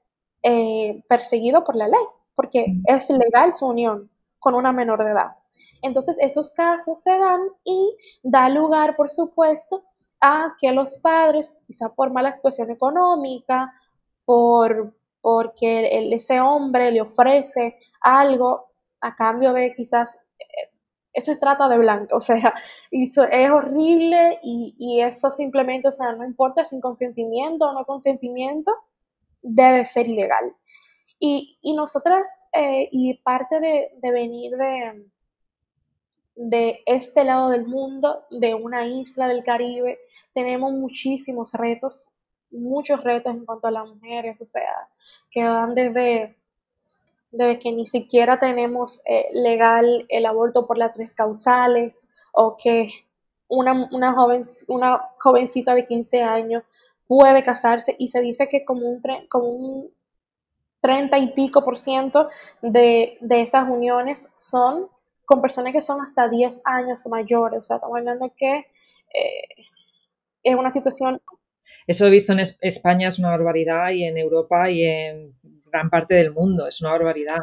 eh, 0.44 1.04
perseguido 1.10 1.63
por 1.63 1.75
la 1.75 1.88
ley, 1.88 2.06
porque 2.36 2.68
es 2.86 3.10
legal 3.10 3.51
su 3.51 3.66
unión 3.66 4.12
con 4.38 4.54
una 4.54 4.72
menor 4.72 5.04
de 5.04 5.10
edad. 5.10 5.32
Entonces, 5.82 6.20
esos 6.22 6.51
casos 6.51 7.01
se 7.01 7.18
dan 7.18 7.42
y 7.63 7.96
da 8.22 8.48
lugar, 8.50 8.96
por 8.96 9.10
supuesto, 9.10 9.86
a 10.20 10.54
que 10.60 10.72
los 10.72 11.00
padres, 11.00 11.58
quizá 11.63 11.90
por 11.90 12.13
mala 12.13 12.32
situación 12.32 12.70
económica, 12.70 13.74
por 14.24 14.94
porque 15.20 15.90
ese 16.13 16.40
hombre 16.42 16.92
le 16.92 17.01
ofrece 17.01 17.78
algo 18.01 18.72
a 19.01 19.16
cambio 19.16 19.51
de 19.54 19.74
quizás 19.74 20.20
eso 21.13 21.32
es 21.32 21.39
trata 21.39 21.68
de 21.68 21.77
blanco, 21.77 22.15
o 22.18 22.20
sea, 22.20 22.53
eso 22.89 23.24
es 23.24 23.51
horrible 23.51 24.39
y, 24.44 25.01
eso 25.01 25.32
simplemente, 25.32 25.88
o 25.88 25.91
sea, 25.91 26.13
no 26.13 26.25
importa 26.25 26.65
si 26.65 26.80
consentimiento 26.80 27.70
o 27.70 27.74
no 27.74 27.86
consentimiento, 27.86 28.72
debe 29.41 29.86
ser 29.86 30.08
ilegal. 30.08 30.56
Y, 31.20 31.60
nosotras, 31.75 32.50
eh, 32.53 32.89
y 32.91 33.13
parte 33.22 33.60
de, 33.60 34.12
venir 34.12 34.53
de, 34.58 35.06
de 36.36 36.82
este 36.88 37.24
lado 37.24 37.50
del 37.50 37.68
mundo, 37.68 38.25
de 38.32 38.56
una 38.56 38.88
isla 38.88 39.27
del 39.27 39.44
Caribe, 39.44 40.00
tenemos 40.34 40.72
muchísimos 40.74 41.53
retos, 41.53 42.08
muchos 42.50 43.03
retos 43.03 43.36
en 43.36 43.46
cuanto 43.46 43.68
a 43.68 43.72
las 43.72 43.88
mujeres, 43.88 44.41
o 44.41 44.46
sea, 44.46 44.89
que 45.30 45.44
van 45.44 45.75
desde 45.75 46.40
de 47.31 47.59
que 47.59 47.71
ni 47.71 47.85
siquiera 47.85 48.38
tenemos 48.39 49.01
eh, 49.05 49.25
legal 49.33 50.05
el 50.09 50.25
aborto 50.25 50.65
por 50.65 50.77
las 50.77 50.91
tres 50.91 51.15
causales 51.15 52.13
o 52.33 52.57
que 52.57 52.89
una, 53.47 53.89
una, 53.91 54.13
joven, 54.13 54.43
una 54.67 55.01
jovencita 55.19 55.73
de 55.75 55.85
15 55.85 56.21
años 56.23 56.63
puede 57.07 57.43
casarse 57.43 57.95
y 57.97 58.07
se 58.07 58.21
dice 58.21 58.47
que 58.47 58.63
como 58.63 58.88
un, 58.88 59.01
como 59.29 59.50
un 59.50 59.91
30 60.81 61.17
y 61.19 61.27
pico 61.33 61.63
por 61.63 61.77
ciento 61.77 62.29
de, 62.61 63.17
esas 63.29 63.69
uniones 63.69 64.29
son 64.33 64.88
con 65.25 65.41
personas 65.41 65.71
que 65.71 65.81
son 65.81 66.01
hasta 66.01 66.27
10 66.27 66.61
años 66.65 67.07
mayores. 67.07 67.59
O 67.59 67.61
sea, 67.61 67.75
estamos 67.77 67.97
hablando 67.97 68.33
que 68.35 68.57
eh, 68.57 69.47
es 70.43 70.55
una 70.55 70.71
situación... 70.71 71.21
Eso 71.88 72.07
he 72.07 72.09
visto 72.09 72.33
en 72.33 72.39
España 72.39 73.07
es 73.07 73.19
una 73.19 73.29
barbaridad 73.29 73.91
y 73.91 74.03
en 74.03 74.17
Europa 74.17 74.69
y 74.69 74.83
en 74.83 75.35
gran 75.72 75.90
parte 75.90 76.16
del 76.16 76.32
mundo, 76.32 76.68
es 76.68 76.82
una 76.82 76.92
barbaridad. 76.92 77.40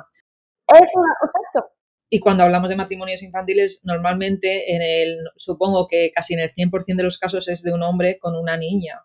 Es 0.68 0.90
una, 0.94 1.12
exacto. 1.24 1.72
Y 2.10 2.20
cuando 2.20 2.44
hablamos 2.44 2.70
de 2.70 2.76
matrimonios 2.76 3.22
infantiles, 3.22 3.82
normalmente 3.84 4.74
en 4.74 4.82
el, 4.82 5.18
supongo 5.36 5.86
que 5.86 6.10
casi 6.14 6.34
en 6.34 6.40
el 6.40 6.52
100% 6.54 6.96
de 6.96 7.02
los 7.02 7.18
casos 7.18 7.48
es 7.48 7.62
de 7.62 7.72
un 7.72 7.82
hombre 7.82 8.18
con 8.18 8.34
una 8.34 8.56
niña. 8.56 9.02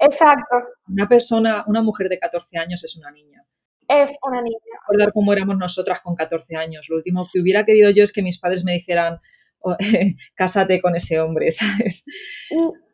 Exacto. 0.00 0.56
Una 0.88 1.08
persona, 1.08 1.64
una 1.68 1.82
mujer 1.82 2.08
de 2.08 2.18
14 2.18 2.58
años 2.58 2.82
es 2.82 2.96
una 2.96 3.10
niña. 3.12 3.44
Es 3.86 4.16
una 4.26 4.42
niña. 4.42 4.58
Recordar 4.82 5.12
cómo 5.12 5.32
éramos 5.32 5.56
nosotras 5.56 6.00
con 6.00 6.16
14 6.16 6.56
años. 6.56 6.86
Lo 6.88 6.96
último 6.96 7.28
que 7.32 7.40
hubiera 7.40 7.64
querido 7.64 7.90
yo 7.90 8.02
es 8.02 8.12
que 8.12 8.22
mis 8.22 8.40
padres 8.40 8.64
me 8.64 8.72
dijeran, 8.72 9.20
oh, 9.60 9.76
cásate 10.34 10.80
con 10.80 10.96
ese 10.96 11.20
hombre, 11.20 11.50
¿sabes? 11.50 12.04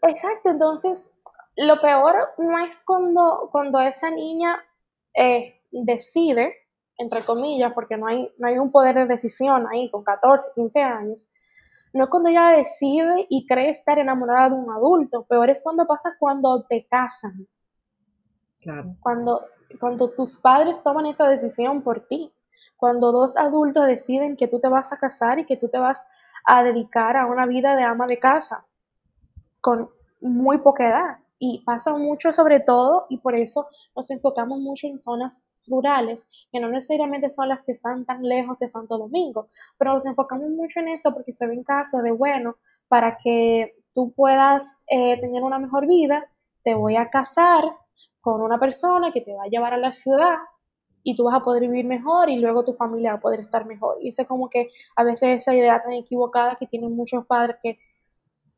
exacto, 0.02 0.50
entonces 0.50 1.19
lo 1.57 1.81
peor 1.81 2.16
no 2.38 2.59
es 2.64 2.83
cuando, 2.85 3.49
cuando 3.50 3.81
esa 3.81 4.11
niña 4.11 4.62
eh, 5.16 5.62
decide, 5.70 6.54
entre 6.99 7.23
comillas, 7.23 7.73
porque 7.73 7.96
no 7.96 8.06
hay, 8.06 8.30
no 8.38 8.49
hay 8.49 8.58
un 8.58 8.70
poder 8.70 8.96
de 8.96 9.06
decisión 9.06 9.66
ahí 9.73 9.90
con 9.90 10.04
14, 10.04 10.50
15 10.54 10.82
años, 10.82 11.30
no 11.92 12.04
es 12.04 12.11
cuando 12.11 12.28
ella 12.28 12.50
decide 12.50 13.26
y 13.30 13.46
cree 13.46 13.70
estar 13.70 13.99
enamorada 13.99 14.50
de 14.50 14.56
un 14.56 14.70
adulto, 14.70 15.25
peor 15.25 15.49
es 15.50 15.62
cuando 15.62 15.87
pasa 15.87 16.16
cuando 16.18 16.64
te 16.64 16.87
casan. 16.87 17.49
Cuando, 19.00 19.40
cuando 19.80 20.11
tus 20.11 20.38
padres 20.38 20.82
toman 20.82 21.06
esa 21.06 21.28
decisión 21.28 21.82
por 21.82 22.06
ti. 22.06 22.32
Cuando 22.76 23.12
dos 23.12 23.37
adultos 23.37 23.87
deciden 23.87 24.37
que 24.37 24.49
tú 24.49 24.58
te 24.58 24.68
vas 24.68 24.92
a 24.92 24.99
casar 24.99 25.38
y 25.38 25.44
que 25.44 25.56
tú 25.56 25.68
te 25.68 25.78
vas 25.78 26.06
a 26.44 26.62
dedicar 26.64 27.16
a 27.16 27.26
una 27.26 27.46
vida 27.46 27.76
de 27.76 27.85
ama 27.85 28.06
de 28.06 28.18
casa 28.18 28.66
con 29.61 29.88
muy 30.20 30.58
poca 30.58 30.88
edad 30.88 31.18
y 31.38 31.62
pasa 31.64 31.97
mucho 31.97 32.33
sobre 32.33 32.61
todo 32.61 33.07
y 33.09 33.19
por 33.19 33.35
eso 33.35 33.66
nos 33.95 34.11
enfocamos 34.11 34.59
mucho 34.59 34.87
en 34.87 34.99
zonas 34.99 35.52
rurales, 35.66 36.28
que 36.50 36.61
no 36.61 36.69
necesariamente 36.69 37.28
son 37.28 37.49
las 37.49 37.64
que 37.64 37.73
están 37.73 38.05
tan 38.05 38.23
lejos 38.23 38.59
de 38.61 38.69
Santo 38.69 38.99
Domingo, 38.99 39.47
pero 39.78 39.93
nos 39.93 40.07
enfocamos 40.07 40.49
mucho 40.50 40.81
en 40.81 40.88
eso 40.88 41.12
porque 41.12 41.33
se 41.33 41.47
ven 41.47 41.62
casos 41.62 42.02
de, 42.02 42.12
bueno, 42.12 42.57
para 42.88 43.16
que 43.16 43.76
tú 43.95 44.12
puedas 44.12 44.85
eh, 44.88 45.21
tener 45.21 45.43
una 45.43 45.59
mejor 45.59 45.87
vida, 45.87 46.28
te 46.62 46.75
voy 46.75 46.97
a 46.97 47.11
casar 47.11 47.64
con 48.21 48.40
una 48.43 48.59
persona 48.59 49.11
que 49.11 49.21
te 49.21 49.35
va 49.35 49.45
a 49.45 49.49
llevar 49.49 49.75
a 49.75 49.78
la 49.78 49.93
ciudad 49.93 50.37
y 51.02 51.14
tú 51.14 51.25
vas 51.25 51.37
a 51.37 51.40
poder 51.40 51.62
vivir 51.62 51.85
mejor 51.85 52.28
y 52.28 52.37
luego 52.37 52.64
tu 52.64 52.73
familia 52.75 53.12
va 53.12 53.19
a 53.19 53.21
poder 53.21 53.40
estar 53.40 53.64
mejor. 53.64 53.99
Y 54.00 54.09
es 54.09 54.21
como 54.26 54.50
que 54.50 54.71
a 54.97 55.05
veces 55.05 55.43
esa 55.43 55.55
idea 55.55 55.78
tan 55.78 55.93
equivocada 55.93 56.57
que 56.57 56.66
tienen 56.66 56.97
muchos 56.97 57.25
padres 57.26 57.57
que 57.62 57.78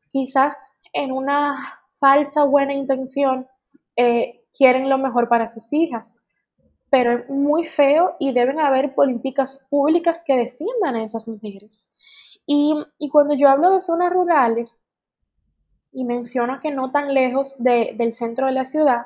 quizás 0.09 0.79
en 0.91 1.11
una 1.11 1.78
falsa 1.99 2.43
buena 2.45 2.73
intención 2.73 3.47
eh, 3.95 4.45
quieren 4.57 4.89
lo 4.89 4.97
mejor 4.97 5.27
para 5.29 5.47
sus 5.47 5.71
hijas. 5.73 6.25
Pero 6.89 7.11
es 7.11 7.29
muy 7.29 7.63
feo 7.63 8.15
y 8.19 8.31
deben 8.31 8.59
haber 8.59 8.95
políticas 8.95 9.65
públicas 9.69 10.23
que 10.25 10.35
defiendan 10.35 10.95
a 10.95 11.03
esas 11.03 11.27
mujeres. 11.27 11.93
Y, 12.45 12.83
cuando 13.11 13.35
yo 13.35 13.47
hablo 13.47 13.69
de 13.69 13.79
zonas 13.79 14.11
rurales 14.11 14.87
y 15.91 16.03
menciono 16.03 16.59
que 16.59 16.71
no 16.71 16.91
tan 16.91 17.13
lejos 17.13 17.57
del 17.59 18.13
centro 18.13 18.47
de 18.47 18.53
la 18.53 18.65
ciudad, 18.65 19.05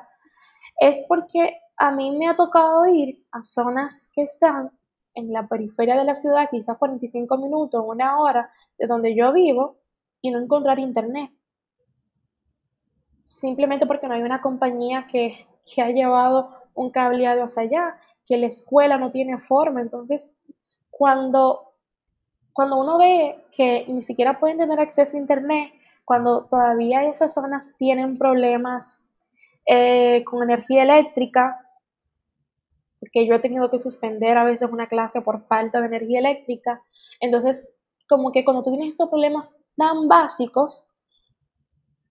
es 0.80 1.04
porque 1.08 1.58
a 1.76 1.92
mí 1.92 2.16
me 2.16 2.26
ha 2.26 2.36
tocado 2.36 2.86
ir 2.86 3.22
a 3.32 3.42
zonas 3.42 4.10
que 4.14 4.22
están 4.22 4.70
en 5.14 5.30
la 5.30 5.46
periferia 5.46 5.96
de 5.96 6.04
la 6.04 6.14
ciudad, 6.14 6.48
quizás 6.50 6.78
45 6.78 7.36
minutos, 7.36 7.84
una 7.86 8.18
hora 8.18 8.48
de 8.78 8.86
donde 8.86 9.14
yo 9.14 9.32
vivo, 9.32 9.76
y 10.22 10.30
no 10.30 10.38
encontrar 10.38 10.78
internet 10.78 11.30
simplemente 13.24 13.86
porque 13.86 14.06
no 14.06 14.14
hay 14.14 14.22
una 14.22 14.42
compañía 14.42 15.06
que, 15.10 15.48
que 15.74 15.82
ha 15.82 15.88
llevado 15.88 16.50
un 16.74 16.90
cableado 16.90 17.42
hacia 17.42 17.62
allá, 17.62 17.96
que 18.24 18.36
la 18.36 18.46
escuela 18.46 18.98
no 18.98 19.10
tiene 19.10 19.38
forma. 19.38 19.80
Entonces, 19.80 20.36
cuando, 20.90 21.72
cuando 22.52 22.76
uno 22.76 22.98
ve 22.98 23.46
que 23.50 23.86
ni 23.88 24.02
siquiera 24.02 24.38
pueden 24.38 24.58
tener 24.58 24.78
acceso 24.78 25.16
a 25.16 25.20
Internet, 25.20 25.72
cuando 26.04 26.44
todavía 26.44 27.04
esas 27.04 27.32
zonas 27.32 27.76
tienen 27.78 28.18
problemas 28.18 29.08
eh, 29.66 30.22
con 30.24 30.42
energía 30.42 30.82
eléctrica, 30.82 31.58
porque 33.00 33.26
yo 33.26 33.34
he 33.34 33.40
tenido 33.40 33.70
que 33.70 33.78
suspender 33.78 34.36
a 34.36 34.44
veces 34.44 34.70
una 34.70 34.86
clase 34.86 35.22
por 35.22 35.46
falta 35.46 35.80
de 35.80 35.86
energía 35.86 36.18
eléctrica, 36.18 36.82
entonces 37.20 37.72
como 38.06 38.32
que 38.32 38.44
cuando 38.44 38.62
tú 38.62 38.70
tienes 38.70 38.94
esos 38.94 39.08
problemas 39.08 39.62
tan 39.76 40.08
básicos, 40.08 40.88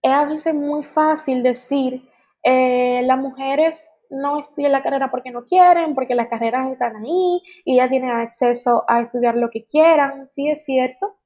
es 0.04 0.12
a 0.12 0.26
veces 0.26 0.54
muy 0.54 0.82
fácil 0.82 1.42
decir, 1.42 2.06
eh, 2.42 3.00
las 3.04 3.18
mujeres 3.18 3.88
no 4.10 4.38
estudian 4.38 4.72
la 4.72 4.82
carrera 4.82 5.10
porque 5.10 5.30
no 5.30 5.44
quieren, 5.44 5.94
porque 5.94 6.14
las 6.14 6.28
carreras 6.28 6.68
están 6.68 6.96
ahí 6.96 7.40
y 7.64 7.76
ya 7.76 7.88
tienen 7.88 8.10
acceso 8.10 8.84
a 8.86 9.00
estudiar 9.00 9.34
lo 9.34 9.48
que 9.48 9.64
quieran, 9.64 10.26
sí 10.26 10.50
es 10.50 10.62
cierto, 10.62 11.16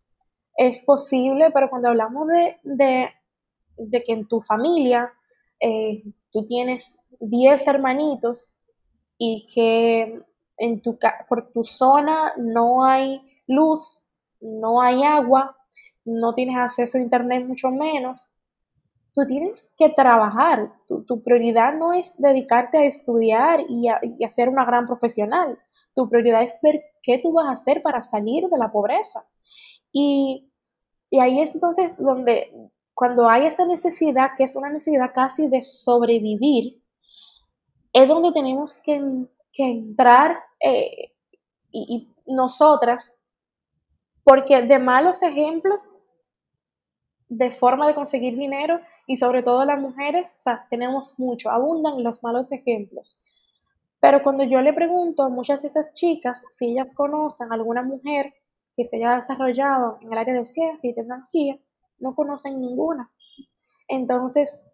es 0.56 0.82
posible, 0.82 1.50
pero 1.52 1.68
cuando 1.68 1.88
hablamos 1.88 2.28
de, 2.28 3.10
de, 3.76 4.02
que 4.04 4.12
en 4.12 4.28
tu 4.28 4.40
familia 4.42 5.12
eh, 5.58 6.04
tú 6.30 6.44
tienes 6.44 7.10
10 7.18 7.66
hermanitos 7.66 8.60
y 9.18 9.44
que 9.52 10.22
en 10.56 10.82
tu, 10.82 10.96
por 11.28 11.50
tu 11.50 11.64
zona 11.64 12.32
no 12.36 12.84
hay 12.84 13.20
luz, 13.48 14.06
no 14.40 14.80
hay 14.80 15.02
agua, 15.02 15.56
no 16.04 16.32
tienes 16.32 16.56
acceso 16.56 16.96
a 16.96 17.00
internet 17.00 17.44
mucho 17.44 17.72
menos, 17.72 18.37
tú 19.18 19.26
tienes 19.26 19.74
que 19.76 19.88
trabajar. 19.88 20.72
Tu, 20.86 21.22
prioridad 21.22 21.74
no 21.74 21.92
es 21.92 22.16
dedicarte 22.18 22.78
a 22.78 22.84
estudiar 22.84 23.64
y 23.68 23.88
a, 23.88 24.28
ser 24.28 24.48
una 24.48 24.64
gran 24.64 24.84
profesional. 24.84 25.58
Tu 25.94 26.08
prioridad 26.08 26.42
es 26.42 26.58
ver 26.62 26.80
qué 27.02 27.18
tú 27.18 27.32
vas 27.32 27.46
a 27.48 27.52
hacer 27.52 27.82
para 27.82 28.02
salir 28.02 28.48
de 28.48 28.58
la 28.58 28.70
pobreza. 28.70 29.26
Y, 29.92 30.48
ahí 31.20 31.40
es 31.40 31.54
entonces 31.54 31.96
donde, 31.98 32.70
cuando 32.94 33.28
hay 33.28 33.46
esa 33.46 33.66
necesidad, 33.66 34.30
que 34.36 34.44
es 34.44 34.54
una 34.54 34.70
necesidad 34.70 35.10
casi 35.12 35.48
de 35.48 35.62
sobrevivir, 35.62 36.80
es 37.92 38.08
donde 38.08 38.30
tenemos 38.32 38.80
que, 38.80 39.00
entrar 39.60 40.38
eh, 40.60 41.12
y 41.72 42.14
nosotras, 42.26 43.20
porque 44.22 44.62
de 44.62 44.78
malos 44.78 45.22
ejemplos 45.24 45.97
de 47.28 47.50
forma 47.50 47.86
de 47.86 47.94
conseguir 47.94 48.36
dinero 48.36 48.80
y 49.06 49.16
sobre 49.16 49.42
todo 49.42 49.64
las 49.64 49.80
mujeres, 49.80 50.34
o 50.38 50.40
sea, 50.40 50.66
tenemos 50.70 51.18
mucho, 51.18 51.50
abundan 51.50 52.02
los 52.02 52.22
malos 52.22 52.52
ejemplos. 52.52 53.18
Pero 54.00 54.22
cuando 54.22 54.44
yo 54.44 54.60
le 54.60 54.72
pregunto 54.72 55.24
a 55.24 55.28
muchas 55.28 55.62
de 55.62 55.68
esas 55.68 55.92
chicas 55.94 56.44
si 56.48 56.70
ellas 56.70 56.94
conocen 56.94 57.52
alguna 57.52 57.82
mujer 57.82 58.32
que 58.74 58.84
se 58.84 58.96
haya 58.96 59.16
desarrollado 59.16 59.98
en 60.00 60.12
el 60.12 60.18
área 60.18 60.34
de 60.34 60.44
ciencia 60.44 60.88
y 60.88 60.94
tecnología, 60.94 61.58
no 61.98 62.14
conocen 62.14 62.60
ninguna. 62.60 63.10
Entonces, 63.88 64.72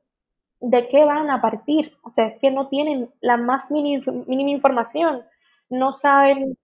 ¿de 0.60 0.86
qué 0.88 1.04
van 1.04 1.30
a 1.30 1.40
partir? 1.40 1.96
O 2.04 2.10
sea, 2.10 2.26
es 2.26 2.38
que 2.38 2.50
no 2.50 2.68
tienen 2.68 3.12
la 3.20 3.36
más 3.36 3.70
mínima, 3.70 4.04
mínima 4.26 4.50
información, 4.50 5.24
no 5.70 5.92
saben... 5.92 6.56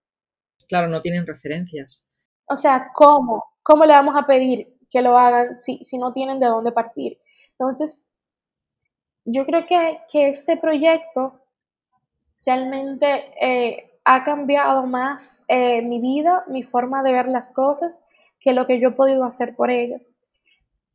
Claro, 0.68 0.88
no 0.88 1.00
tienen 1.00 1.26
referencias. 1.26 2.06
O 2.46 2.56
sea, 2.56 2.90
¿cómo? 2.94 3.44
¿Cómo 3.62 3.84
le 3.84 3.92
vamos 3.92 4.14
a 4.16 4.26
pedir 4.26 4.76
que 4.90 5.02
lo 5.02 5.16
hagan 5.16 5.56
si, 5.56 5.78
si 5.84 5.96
no 5.96 6.12
tienen 6.12 6.40
de 6.40 6.46
dónde 6.46 6.72
partir. 6.72 7.18
Entonces, 7.52 8.10
yo 9.24 9.46
creo 9.46 9.64
que, 9.66 10.28
este 10.28 10.56
proyecto 10.56 11.40
realmente 12.44 13.32
eh, 13.40 14.00
ha 14.04 14.24
cambiado 14.24 14.86
más 14.86 15.44
eh, 15.48 15.82
mi 15.82 16.00
vida, 16.00 16.44
mi 16.48 16.62
forma 16.62 17.02
de 17.02 17.12
ver 17.12 17.28
las 17.28 17.52
cosas, 17.52 18.04
que 18.38 18.52
lo 18.52 18.66
que 18.66 18.80
yo 18.80 18.88
he 18.88 18.92
podido 18.92 19.24
hacer 19.24 19.54
por 19.54 19.70
ellas. 19.70 20.18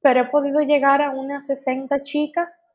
Pero 0.01 0.21
he 0.21 0.25
podido 0.25 0.61
llegar 0.61 1.01
a 1.01 1.11
unas 1.11 1.45
60 1.47 1.99
chicas 2.01 2.69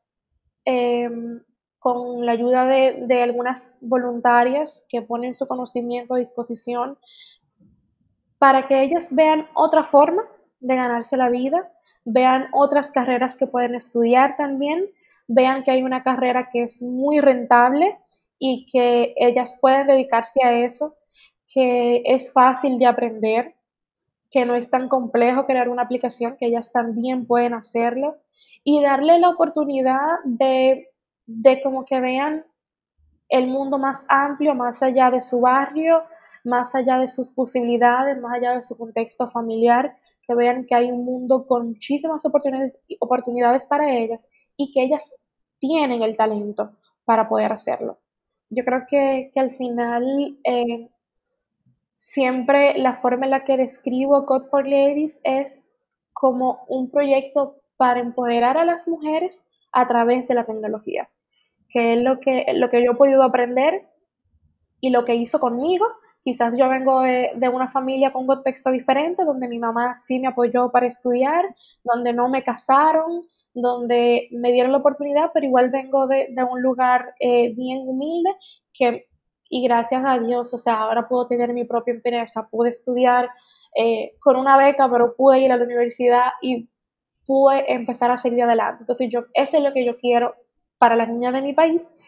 em, 0.65 1.43
con 1.79 2.25
la 2.25 2.31
ayuda 2.33 2.65
de, 2.65 3.03
de, 3.07 3.21
algunas 3.23 3.79
voluntarias 3.81 4.85
que 4.89 5.01
ponen 5.01 5.35
su 5.35 5.47
conocimiento 5.47 6.15
a 6.15 6.19
disposición 6.19 6.97
para 8.37 8.65
que 8.65 8.81
ellas 8.81 9.13
vean 9.13 9.47
otra 9.53 9.83
forma 9.83 10.23
de 10.61 10.75
ganarse 10.75 11.17
la 11.17 11.29
vida, 11.29 11.71
vean 12.05 12.47
otras 12.53 12.91
carreras 12.91 13.35
que 13.35 13.47
pueden 13.47 13.75
estudiar 13.75 14.35
también, 14.35 14.85
vean 15.27 15.63
que 15.63 15.71
hay 15.71 15.83
una 15.83 16.03
carrera 16.03 16.49
que 16.51 16.63
es 16.63 16.81
muy 16.81 17.19
rentable 17.19 17.97
y 18.39 18.65
que 18.71 19.13
ellas 19.17 19.57
pueden 19.59 19.87
dedicarse 19.87 20.43
a 20.43 20.53
eso, 20.53 20.95
que 21.53 22.03
es 22.05 22.31
fácil 22.31 22.77
de 22.77 22.85
aprender, 22.85 23.55
que 24.29 24.45
no 24.45 24.55
es 24.55 24.69
tan 24.69 24.87
complejo 24.87 25.45
crear 25.45 25.67
una 25.67 25.83
aplicación, 25.83 26.37
que 26.37 26.47
ellas 26.47 26.71
también 26.71 27.27
pueden 27.27 27.53
hacerlo. 27.53 28.17
Y 28.63 28.81
darle 28.81 29.19
la 29.19 29.29
oportunidad 29.29 30.19
de, 30.23 30.89
de 31.25 31.61
como 31.61 31.83
que 31.83 31.99
vean 31.99 32.45
el 33.27 33.47
mundo 33.47 33.77
más 33.77 34.05
amplio, 34.09 34.55
más 34.55 34.81
allá 34.81 35.11
de 35.11 35.21
su 35.21 35.41
barrio, 35.41 36.03
más 36.43 36.75
allá 36.75 36.97
de 36.97 37.07
sus 37.07 37.31
posibilidades, 37.31 38.19
más 38.19 38.37
allá 38.37 38.55
de 38.55 38.63
su 38.63 38.77
contexto 38.77 39.27
familiar, 39.27 39.95
que 40.25 40.35
vean 40.35 40.65
que 40.65 40.75
hay 40.75 40.91
un 40.91 41.05
mundo 41.05 41.45
con 41.45 41.69
muchísimas 41.69 42.25
oportunidades, 42.25 43.67
para 43.67 43.93
ellas 43.93 44.29
y 44.57 44.71
que 44.71 44.83
ellas 44.83 45.25
tienen 45.59 46.01
el 46.01 46.15
talento 46.15 46.71
para 47.05 47.29
poder 47.29 47.51
hacerlo. 47.51 47.99
Yo 48.49 48.65
creo 48.65 48.83
que, 48.87 49.31
al 49.35 49.51
final 49.51 50.37
eh, 50.43 50.89
siempre 51.93 52.77
la 52.77 52.93
forma 52.93 53.25
en 53.25 53.31
la 53.31 53.43
que 53.43 53.57
describo 53.57 54.25
Code 54.25 54.47
for 54.47 54.67
Ladies 54.67 55.21
es 55.23 55.75
como 56.13 56.65
un 56.67 56.89
proyecto 56.89 57.61
para 57.77 57.99
empoderar 57.99 58.57
a 58.57 58.65
las 58.65 58.87
mujeres 58.87 59.47
a 59.71 59.85
través 59.87 60.27
de 60.27 60.35
la 60.35 60.45
tecnología, 60.45 61.09
que 61.69 61.93
es 61.93 62.03
lo 62.03 62.19
que, 62.19 62.45
lo 62.53 62.69
que 62.69 62.83
yo 62.83 62.91
he 62.91 62.95
podido 62.95 63.23
aprender 63.23 63.90
y 64.81 64.89
lo 64.89 65.05
que 65.05 65.15
hizo 65.15 65.39
conmigo 65.39 65.85
Quizás 66.21 66.55
yo 66.55 66.69
vengo 66.69 67.01
de, 67.01 67.49
una 67.51 67.65
familia 67.65 68.13
con 68.13 68.21
un 68.21 68.27
contexto 68.27 68.69
diferente, 68.69 69.25
donde 69.25 69.47
mi 69.47 69.57
mamá 69.57 69.95
sí 69.95 70.19
me 70.19 70.27
apoyó 70.27 70.71
para 70.71 70.85
estudiar, 70.85 71.45
donde 71.83 72.13
no 72.13 72.29
me 72.29 72.43
casaron, 72.43 73.21
donde 73.55 74.29
me 74.31 74.51
dieron 74.51 74.71
la 74.71 74.77
oportunidad, 74.77 75.31
pero 75.33 75.47
igual 75.47 75.71
vengo 75.71 76.05
de, 76.05 76.27
un 76.47 76.61
lugar 76.61 77.15
eh, 77.19 77.55
bien 77.55 77.79
humilde 77.87 78.29
que, 78.71 79.07
y 79.49 79.63
gracias 79.63 80.03
a 80.05 80.19
Dios, 80.19 80.53
o 80.53 80.59
sea, 80.59 80.81
ahora 80.81 81.07
puedo 81.07 81.25
tener 81.25 81.53
mi 81.53 81.63
propia 81.63 81.95
empresa, 81.95 82.47
pude 82.47 82.69
estudiar 82.69 83.27
eh, 83.75 84.11
con 84.19 84.35
una 84.35 84.57
beca, 84.57 84.89
pero 84.91 85.15
pude 85.15 85.39
ir 85.39 85.51
a 85.51 85.57
la 85.57 85.63
universidad 85.63 86.33
y 86.39 86.69
pude 87.25 87.73
empezar 87.73 88.11
a 88.11 88.17
seguir 88.17 88.43
adelante. 88.43 88.83
Entonces, 88.83 89.09
yo, 89.09 89.25
eso 89.33 89.57
es 89.57 89.63
lo 89.63 89.73
que 89.73 89.85
yo 89.85 89.97
quiero 89.97 90.35
para 90.77 90.95
las 90.95 91.09
niñas 91.09 91.33
de 91.33 91.41
mi 91.41 91.53
país. 91.53 91.99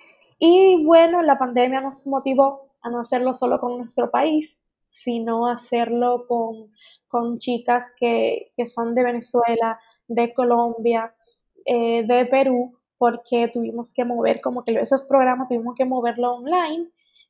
Y 0.46 0.84
bueno, 0.84 1.22
la 1.22 1.38
pandemia 1.38 1.80
nos 1.80 2.06
motivó 2.06 2.60
a 2.82 2.90
no 2.90 3.00
hacerlo 3.00 3.34
solo 3.34 3.62
con 3.62 3.78
nuestro 3.78 4.12
país, 4.12 4.60
sino 4.86 5.48
hacerlo 5.48 6.28
con, 6.28 7.38
chicas 7.38 7.94
que, 7.98 8.52
son 8.66 8.94
de 8.94 9.06
Venezuela, 9.06 9.80
de 10.06 10.34
Colombia, 10.34 11.16
eh, 11.64 12.04
de 12.06 12.26
Perú, 12.26 12.78
porque 12.98 13.48
tuvimos 13.48 13.94
que 13.94 14.04
mover 14.04 14.42
como 14.42 14.66
que 14.66 14.74
esos 14.74 15.06
programas 15.06 15.48
tuvimos 15.48 15.76
que 15.78 15.86
moverlo 15.86 16.34
online 16.34 16.90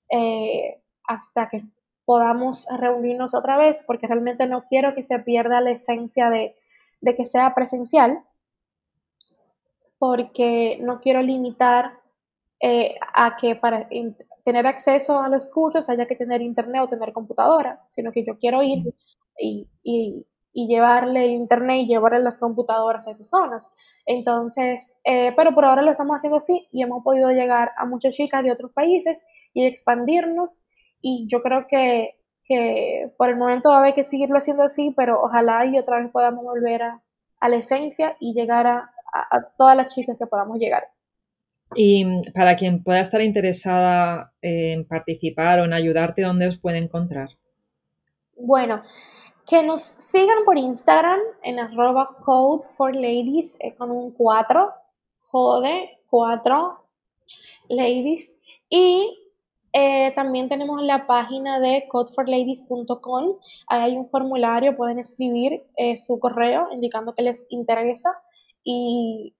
eh, 0.09 0.81
hasta 1.03 1.47
que 1.47 1.61
podamos 2.05 2.65
reunirnos 2.79 3.35
otra 3.35 3.57
vez, 3.57 3.83
porque 3.85 4.07
realmente 4.07 4.47
no 4.47 4.63
quiero 4.63 4.95
que 4.95 5.03
se 5.03 5.19
pierda 5.19 5.61
la 5.61 5.69
esencia 5.69 6.31
de, 6.31 6.55
de 6.99 7.13
que 7.13 7.25
sea 7.25 7.53
presencial, 7.53 8.23
porque 9.99 10.79
no 10.81 10.99
quiero 10.99 11.21
limitar 11.21 12.01
eh, 12.65 12.95
a 13.13 13.35
que 13.35 13.57
para 13.57 13.89
tener 14.45 14.65
acceso 14.67 15.19
a 15.19 15.27
los 15.27 15.49
cursos 15.49 15.89
haya 15.89 16.05
que 16.05 16.15
tener 16.15 16.41
internet 16.41 16.83
o 16.83 16.87
tener 16.87 17.11
computadora, 17.11 17.83
sino 17.89 18.13
que 18.13 18.23
yo 18.23 18.37
quiero 18.37 18.63
ir 18.63 18.95
y, 19.37 19.67
y, 19.83 20.25
llevarle 20.53 21.27
internet 21.27 21.81
y 21.81 21.87
llevarle 21.87 22.19
las 22.19 22.37
computadoras 22.37 23.05
a 23.05 23.11
esas 23.11 23.27
zonas. 23.27 23.73
Entonces, 24.05 24.97
eh, 25.03 25.33
pero 25.35 25.53
por 25.53 25.65
ahora 25.65 25.81
lo 25.81 25.91
estamos 25.91 26.15
haciendo 26.15 26.37
así 26.37 26.69
y 26.71 26.83
hemos 26.83 27.03
podido 27.03 27.31
llegar 27.31 27.71
a 27.75 27.85
muchas 27.85 28.13
chicas 28.15 28.43
de 28.43 28.51
otros 28.53 28.71
países 28.71 29.25
y 29.53 29.65
expandirnos 29.65 30.63
y 31.01 31.27
yo 31.29 31.41
creo 31.41 31.65
que, 31.67 32.15
que 32.45 33.11
por 33.17 33.27
el 33.27 33.35
momento 33.35 33.71
va 33.71 33.77
a 33.77 33.79
haber 33.79 33.93
que 33.93 34.05
seguirlo 34.05 34.37
haciendo 34.37 34.63
así, 34.63 34.93
pero 34.95 35.21
ojalá 35.21 35.65
y 35.65 35.77
otra 35.77 35.99
vez 35.99 36.09
podamos 36.11 36.45
volver 36.45 36.83
a, 36.83 37.03
a 37.41 37.49
la 37.49 37.57
esencia 37.57 38.15
y 38.21 38.33
llegar 38.33 38.67
a, 38.67 38.89
a 39.11 39.43
todas 39.57 39.75
las 39.75 39.93
chicas 39.93 40.15
que 40.17 40.27
podamos 40.27 40.59
llegar. 40.59 40.92
Y 41.75 42.05
para 42.31 42.55
quien 42.55 42.83
pueda 42.83 43.01
estar 43.01 43.21
interesada 43.21 44.33
en 44.41 44.85
participar 44.85 45.59
o 45.59 45.65
en 45.65 45.73
ayudarte, 45.73 46.21
¿dónde 46.21 46.47
os 46.47 46.57
puede 46.57 46.77
encontrar? 46.77 47.29
Bueno, 48.35 48.81
que 49.47 49.63
nos 49.63 49.81
sigan 49.81 50.45
por 50.45 50.57
Instagram 50.57 51.19
en 51.43 51.59
arroba 51.59 52.17
code 52.19 52.63
for 52.77 52.95
ladies 52.95 53.57
eh, 53.61 53.75
con 53.75 53.91
un 53.91 54.11
4, 54.11 54.71
Code 55.31 55.99
4 56.09 56.79
Ladies. 57.69 58.31
Y 58.69 59.19
eh, 59.73 60.11
también 60.15 60.47
tenemos 60.47 60.83
la 60.83 61.07
página 61.07 61.59
de 61.59 61.85
codeforladies.com. 61.89 63.37
Ahí 63.67 63.81
hay 63.81 63.97
un 63.97 64.07
formulario, 64.07 64.75
pueden 64.75 64.99
escribir 64.99 65.63
eh, 65.75 65.97
su 65.97 66.19
correo 66.19 66.67
indicando 66.71 67.15
que 67.15 67.23
les 67.23 67.47
interesa. 67.49 68.09
Y, 68.63 69.33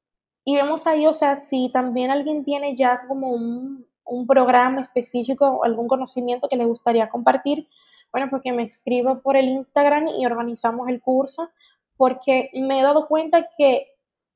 y, 0.45 0.55
vemos 0.55 0.87
ahí, 0.87 1.05
o 1.07 1.13
sea, 1.13 1.35
si 1.35 1.71
también 1.71 2.11
alguien 2.11 2.43
tiene 2.43 2.75
ya 2.75 3.01
como 3.07 3.29
un, 3.31 3.85
un 4.05 4.27
programa 4.27 4.81
específico 4.81 5.47
o 5.47 5.63
algún 5.63 5.87
conocimiento 5.87 6.47
que 6.49 6.57
le 6.57 6.65
gustaría 6.65 7.09
compartir, 7.09 7.67
bueno, 8.11 8.27
pues 8.29 8.41
que 8.43 8.53
me 8.53 8.63
escriba 8.63 9.21
por 9.21 9.37
el 9.37 9.47
Instagram 9.49 10.07
y 10.07 10.25
organizamos 10.25 10.87
el 10.87 11.01
curso, 11.01 11.49
porque 11.97 12.49
me 12.53 12.79
he 12.79 12.83
dado 12.83 13.07
cuenta 13.07 13.47
que 13.57 13.87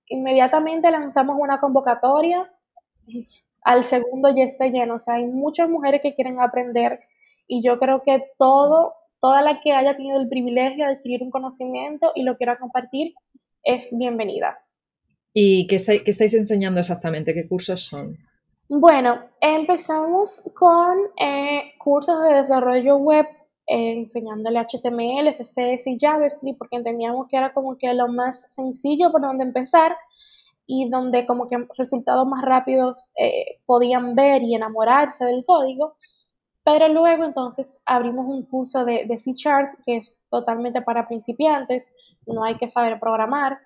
inmediatamente 0.07 0.89
lanzamos 0.89 1.37
una 1.39 1.59
convocatoria, 1.59 2.51
al 3.61 3.83
segundo 3.83 4.29
ya 4.35 4.43
está 4.43 4.67
lleno, 4.67 4.95
o 4.95 4.99
sea, 4.99 5.15
hay 5.15 5.25
muchas 5.25 5.69
mujeres 5.69 6.01
que 6.01 6.13
quieren 6.13 6.39
aprender 6.39 6.99
y 7.47 7.61
yo 7.61 7.77
creo 7.77 8.01
que 8.01 8.23
todo, 8.37 8.93
toda 9.19 9.41
la 9.41 9.59
que 9.59 9.73
haya 9.73 9.95
tenido 9.95 10.19
el 10.19 10.27
privilegio 10.27 10.85
de 10.85 10.93
adquirir 10.93 11.23
un 11.23 11.31
conocimiento 11.31 12.11
y 12.15 12.23
lo 12.23 12.35
quiera 12.37 12.57
compartir 12.57 13.13
es 13.63 13.95
bienvenida. 13.97 14.57
¿Y 15.39 15.67
qué, 15.67 15.75
estáis 15.75 16.33
enseñando 16.33 16.79
exactamente? 16.79 17.31
¿Qué 17.31 17.47
cursos 17.47 17.83
son? 17.83 18.17
Bueno, 18.69 19.19
empezamos 19.39 20.41
con 20.55 20.97
eh, 21.15 21.73
cursos 21.77 22.23
de 22.23 22.37
desarrollo 22.37 22.97
web 22.97 23.27
eh, 23.67 23.99
enseñándole 23.99 24.59
HTML, 24.59 25.29
CSS 25.29 25.85
y 25.85 25.99
JavaScript 25.99 26.57
porque 26.57 26.77
entendíamos 26.77 27.27
que 27.29 27.37
era 27.37 27.53
como 27.53 27.77
que 27.77 27.93
lo 27.93 28.07
más 28.07 28.51
sencillo 28.51 29.11
por 29.11 29.21
donde 29.21 29.43
empezar 29.43 29.95
y 30.65 30.89
donde 30.89 31.27
como 31.27 31.45
que 31.45 31.67
resultados 31.77 32.25
más 32.25 32.41
rápidos 32.41 33.11
eh, 33.15 33.59
podían 33.67 34.15
ver 34.15 34.41
y 34.41 34.55
enamorarse 34.55 35.23
del 35.23 35.43
código. 35.45 35.97
Pero 36.63 36.87
luego 36.87 37.25
entonces 37.25 37.83
abrimos 37.85 38.25
un 38.25 38.41
curso 38.47 38.85
de, 38.85 39.05
de 39.05 39.19
C 39.19 39.33
Sharp 39.35 39.75
que 39.85 39.97
es 39.97 40.25
totalmente 40.31 40.81
para 40.81 41.05
principiantes, 41.05 41.93
no 42.25 42.43
hay 42.43 42.55
que 42.57 42.67
saber 42.67 42.99
programar. 42.99 43.59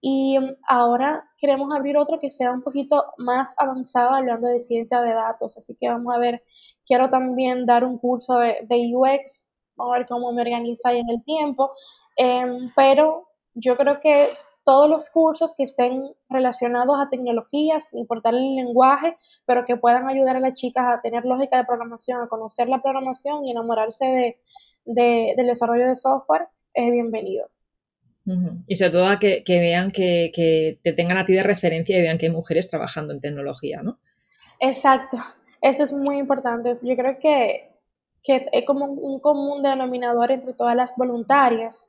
Y 0.00 0.38
ahora 0.68 1.24
queremos 1.38 1.74
abrir 1.74 1.96
otro 1.96 2.18
que 2.18 2.30
sea 2.30 2.52
un 2.52 2.62
poquito 2.62 3.04
más 3.18 3.54
avanzado 3.58 4.10
hablando 4.10 4.48
de 4.48 4.60
ciencia 4.60 5.00
de 5.00 5.14
datos. 5.14 5.56
Así 5.56 5.74
que 5.74 5.88
vamos 5.88 6.14
a 6.14 6.18
ver, 6.18 6.42
quiero 6.86 7.08
también 7.10 7.66
dar 7.66 7.84
un 7.84 7.98
curso 7.98 8.38
de, 8.38 8.92
UX, 8.94 9.54
vamos 9.76 9.94
a 9.94 9.98
ver 9.98 10.06
cómo 10.06 10.32
me 10.32 10.42
organiza 10.42 10.90
ahí 10.90 11.00
en 11.00 11.10
el 11.10 11.24
tiempo. 11.24 11.72
Em, 12.16 12.70
pero 12.74 13.28
yo 13.54 13.76
creo 13.76 14.00
que 14.00 14.28
todos 14.66 14.90
los 14.90 15.10
cursos 15.10 15.54
que 15.56 15.62
estén 15.62 16.02
relacionados 16.28 16.96
a 16.98 17.08
tecnologías, 17.08 17.94
importar 17.94 18.34
el 18.34 18.56
lenguaje, 18.56 19.16
pero 19.46 19.64
que 19.64 19.76
puedan 19.76 20.08
ayudar 20.08 20.36
a 20.36 20.40
las 20.40 20.56
chicas 20.56 20.84
a 20.86 21.00
tener 21.00 21.24
lógica 21.24 21.56
de 21.56 21.64
programación, 21.64 22.20
a 22.20 22.28
conocer 22.28 22.68
la 22.68 22.82
programación 22.82 23.44
y 23.44 23.52
enamorarse 23.52 24.04
de, 24.84 25.34
del 25.36 25.46
desarrollo 25.46 25.86
de 25.86 25.94
software, 25.94 26.48
es 26.74 26.90
bienvenido. 26.90 27.48
Y 28.66 28.74
sobre 28.74 28.90
todo 28.90 29.06
a 29.06 29.18
que, 29.18 29.44
vean 29.46 29.90
que, 29.90 30.80
te 30.82 30.92
tengan 30.92 31.16
a 31.16 31.24
ti 31.24 31.32
de 31.32 31.42
referencia 31.42 31.96
y 31.96 32.02
vean 32.02 32.18
que 32.18 32.26
hay 32.26 32.32
mujeres 32.32 32.68
trabajando 32.68 33.12
en 33.12 33.20
tecnología, 33.20 33.82
¿no? 33.82 33.98
Exacto, 34.58 35.18
eso 35.60 35.84
es 35.84 35.92
muy 35.92 36.18
importante. 36.18 36.76
Yo 36.82 36.96
creo 36.96 37.18
que, 37.18 37.70
es 38.26 38.64
como 38.66 38.86
un 38.86 39.20
común 39.20 39.62
denominador 39.62 40.32
entre 40.32 40.54
todas 40.54 40.74
las 40.74 40.96
voluntarias 40.96 41.88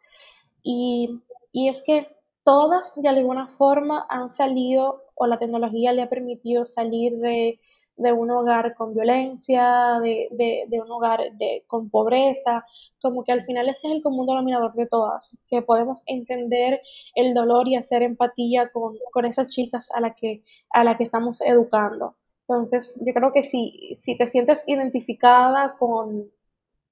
y, 0.61 1.23
y 1.51 1.69
es 1.69 1.81
que 1.81 2.07
todas 2.43 3.01
de 3.01 3.09
alguna 3.09 3.47
forma 3.47 4.05
han 4.07 4.29
salido 4.29 5.06
o 5.17 5.27
la 5.27 5.39
tecnología 5.39 5.93
le 5.93 6.01
ha 6.03 6.09
permitido 6.09 6.65
salir 6.65 7.17
de, 7.17 7.59
de 7.97 8.13
un 8.13 8.29
hogar 8.31 8.75
con 8.75 8.93
violencia, 8.93 9.99
de, 10.01 10.29
de, 10.31 10.81
un 10.81 10.91
hogar 10.91 11.21
de, 11.33 11.63
con 11.67 11.89
pobreza, 11.89 12.65
como 13.01 13.23
que 13.23 13.31
al 13.31 13.41
final 13.41 13.67
ese 13.69 13.87
es 13.87 13.93
el 13.93 14.03
común 14.03 14.27
denominador 14.27 14.73
de 14.73 14.87
todas, 14.87 15.39
que 15.47 15.61
podemos 15.61 16.03
entender 16.05 16.81
el 17.15 17.33
dolor 17.33 17.67
y 17.67 17.75
hacer 17.75 18.03
empatía 18.03 18.69
con, 18.71 18.97
con 19.11 19.25
esas 19.25 19.49
chicas 19.49 19.89
a 19.93 20.01
las 20.01 20.13
que, 20.15 20.43
la 20.73 20.95
que 20.95 21.03
estamos 21.03 21.41
educando. 21.41 22.15
Entonces, 22.41 23.01
yo 23.05 23.13
creo 23.13 23.33
que 23.33 23.43
si, 23.43 23.93
si 23.95 24.17
te 24.17 24.27
sientes 24.27 24.63
identificada 24.67 25.75
con, 25.77 26.31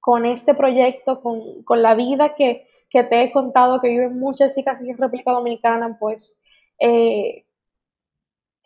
con 0.00 0.26
este 0.26 0.54
proyecto, 0.54 1.20
con, 1.20 1.62
con 1.62 1.82
la 1.82 1.94
vida 1.94 2.34
que, 2.34 2.64
que, 2.90 3.04
te 3.04 3.22
he 3.22 3.32
contado, 3.32 3.80
que 3.80 3.88
viven 3.88 4.18
muchas 4.18 4.54
chicas 4.54 4.80
en 4.82 4.98
República 4.98 5.32
Dominicana, 5.32 5.96
pues 5.98 6.38
eh, 6.78 7.45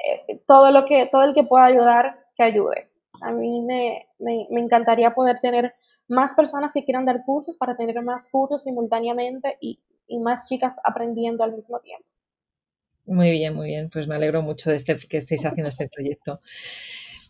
eh, 0.07 0.41
todo, 0.47 0.71
lo 0.71 0.85
que, 0.85 1.07
todo 1.07 1.23
el 1.23 1.35
que 1.35 1.45
pueda 1.45 1.65
ayudar 1.65 2.21
ayude. 2.43 2.89
A 3.23 3.33
mí 3.33 3.61
me, 3.61 4.07
encantaría 4.51 5.11
poder 5.11 5.39
tener 5.39 5.75
más 6.09 6.35
personas 6.35 6.73
que 6.73 6.85
quieran 6.85 7.05
dar 7.05 7.23
cursos 7.25 7.57
para 7.57 7.75
tener 7.75 8.03
más 8.03 8.29
cursos 8.29 8.63
simultáneamente 8.63 9.57
y, 9.61 9.79
más 10.21 10.49
chicas 10.49 10.81
aprendiendo 10.83 11.45
al 11.45 11.53
mismo 11.53 11.79
tiempo. 11.79 12.05
Muy 13.07 13.31
bien, 13.31 13.55
muy 13.55 13.69
bien. 13.69 13.89
Pues 13.91 14.09
me 14.09 14.17
alegro 14.17 14.43
mucho 14.43 14.71
de 14.71 14.77
este, 14.77 14.97
que 14.97 15.19
estéis 15.19 15.47
haciendo 15.47 15.69
este 15.69 15.89
proyecto. 15.89 16.41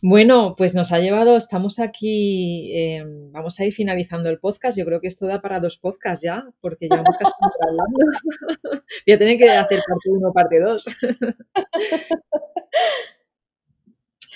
Bueno, 0.01 0.55
pues 0.57 0.73
nos 0.73 0.91
ha 0.91 0.99
llevado, 0.99 1.37
estamos 1.37 1.77
aquí, 1.77 2.71
em, 2.73 3.31
vamos 3.31 3.59
a 3.59 3.65
ir 3.65 3.73
finalizando 3.73 4.29
el 4.29 4.39
podcast. 4.39 4.79
Yo 4.79 4.85
creo 4.85 4.99
que 4.99 5.07
esto 5.07 5.27
da 5.27 5.41
para 5.41 5.59
dos 5.59 5.77
podcasts 5.77 6.23
ya, 6.23 6.43
porque 6.59 6.87
ya 6.89 7.03
casi 7.03 7.31
hablando. 7.67 7.97
Voy 9.05 9.13
a 9.13 9.19
tener 9.19 9.37
que 9.37 9.47
hacer 9.51 9.79
parte 9.87 10.09
uno, 10.09 10.33
parte 10.33 10.59
dos. 10.59 10.85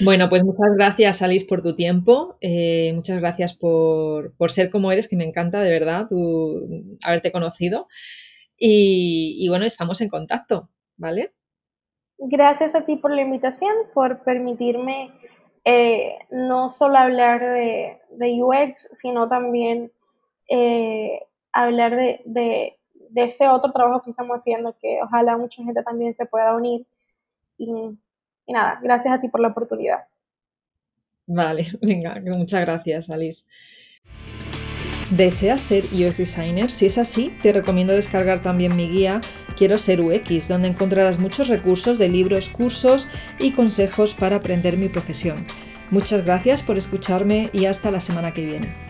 Bueno, 0.02 0.28
pues 0.28 0.43
muchas 0.43 0.76
gracias, 0.76 1.21
Alice, 1.21 1.45
por 1.45 1.62
tu 1.62 1.74
tiempo. 1.74 2.38
Eh, 2.41 2.91
muchas 2.93 3.17
gracias 3.19 3.54
por, 3.54 4.34
ser 4.50 4.69
como 4.69 4.91
eres, 4.91 5.08
que 5.08 5.15
me 5.15 5.24
encanta 5.24 5.62
de 5.62 5.71
verdad 5.71 6.08
tu, 6.10 6.98
haberte 7.06 7.32
conocido. 7.32 7.88
Y, 8.58 9.48
bueno, 9.48 9.65
estamos 9.65 10.02
en 10.02 10.10
contacto, 10.10 10.69
¿vale? 10.98 11.34
Gracias 12.17 12.76
a 12.76 12.82
ti 12.84 12.98
por 12.98 13.12
la 13.12 13.21
invitación, 13.21 13.71
por 13.93 14.24
permitirme 14.24 15.12
eh, 15.63 16.17
no 16.30 16.69
solo 16.69 16.98
hablar 16.98 17.54
de, 17.54 18.00
UX, 18.41 18.89
sino 18.91 19.30
también 19.30 19.93
eh, 20.50 21.21
hablar 21.54 21.95
de, 21.95 22.21
de, 22.26 22.78
ese 23.15 23.48
otro 23.48 23.71
trabajo 23.71 24.02
que 24.04 24.10
estamos 24.10 24.36
haciendo, 24.38 24.76
que 24.78 25.00
ojalá 25.02 25.38
mucha 25.38 25.63
gente 25.63 25.84
también 25.84 26.13
se 26.13 26.26
pueda 26.26 26.54
unir. 26.56 26.86
Y 27.58 27.98
y 28.45 28.53
nada, 28.53 28.79
gracias 28.81 29.13
a 29.13 29.19
ti 29.19 29.27
por 29.29 29.41
la 29.41 29.49
oportunidad. 29.49 30.05
Vale, 31.27 31.67
venga, 31.81 32.21
muchas 32.34 32.62
gracias, 32.62 33.10
Alice. 33.10 33.45
¿Deseas 35.12 35.62
ser 35.62 35.84
iOS 35.93 36.17
Designer? 36.17 36.71
Si 36.71 36.88
es 36.88 36.97
así, 36.97 37.38
te 37.43 37.53
recomiendo 37.53 37.93
descargar 37.93 38.41
también 38.41 38.75
mi 38.75 38.89
guía 38.89 39.21
Quiero 39.55 39.77
ser 39.77 40.01
UX, 40.01 40.49
donde 40.49 40.67
encontrarás 40.67 41.17
muchos 41.17 41.47
recursos 41.47 41.97
de 41.97 42.10
libros, 42.10 42.49
cursos 42.49 43.08
y 43.39 43.51
consejos 43.51 44.13
para 44.13 44.38
aprender 44.38 44.77
mi 44.77 44.89
profesión. 44.89 45.45
Muchas 45.91 46.25
gracias 46.25 46.62
por 46.62 46.77
escucharme 46.77 47.49
y 47.53 47.65
hasta 47.65 47.89
la 47.89 48.01
semana 48.01 48.34
que 48.34 48.45
viene. 48.45 48.85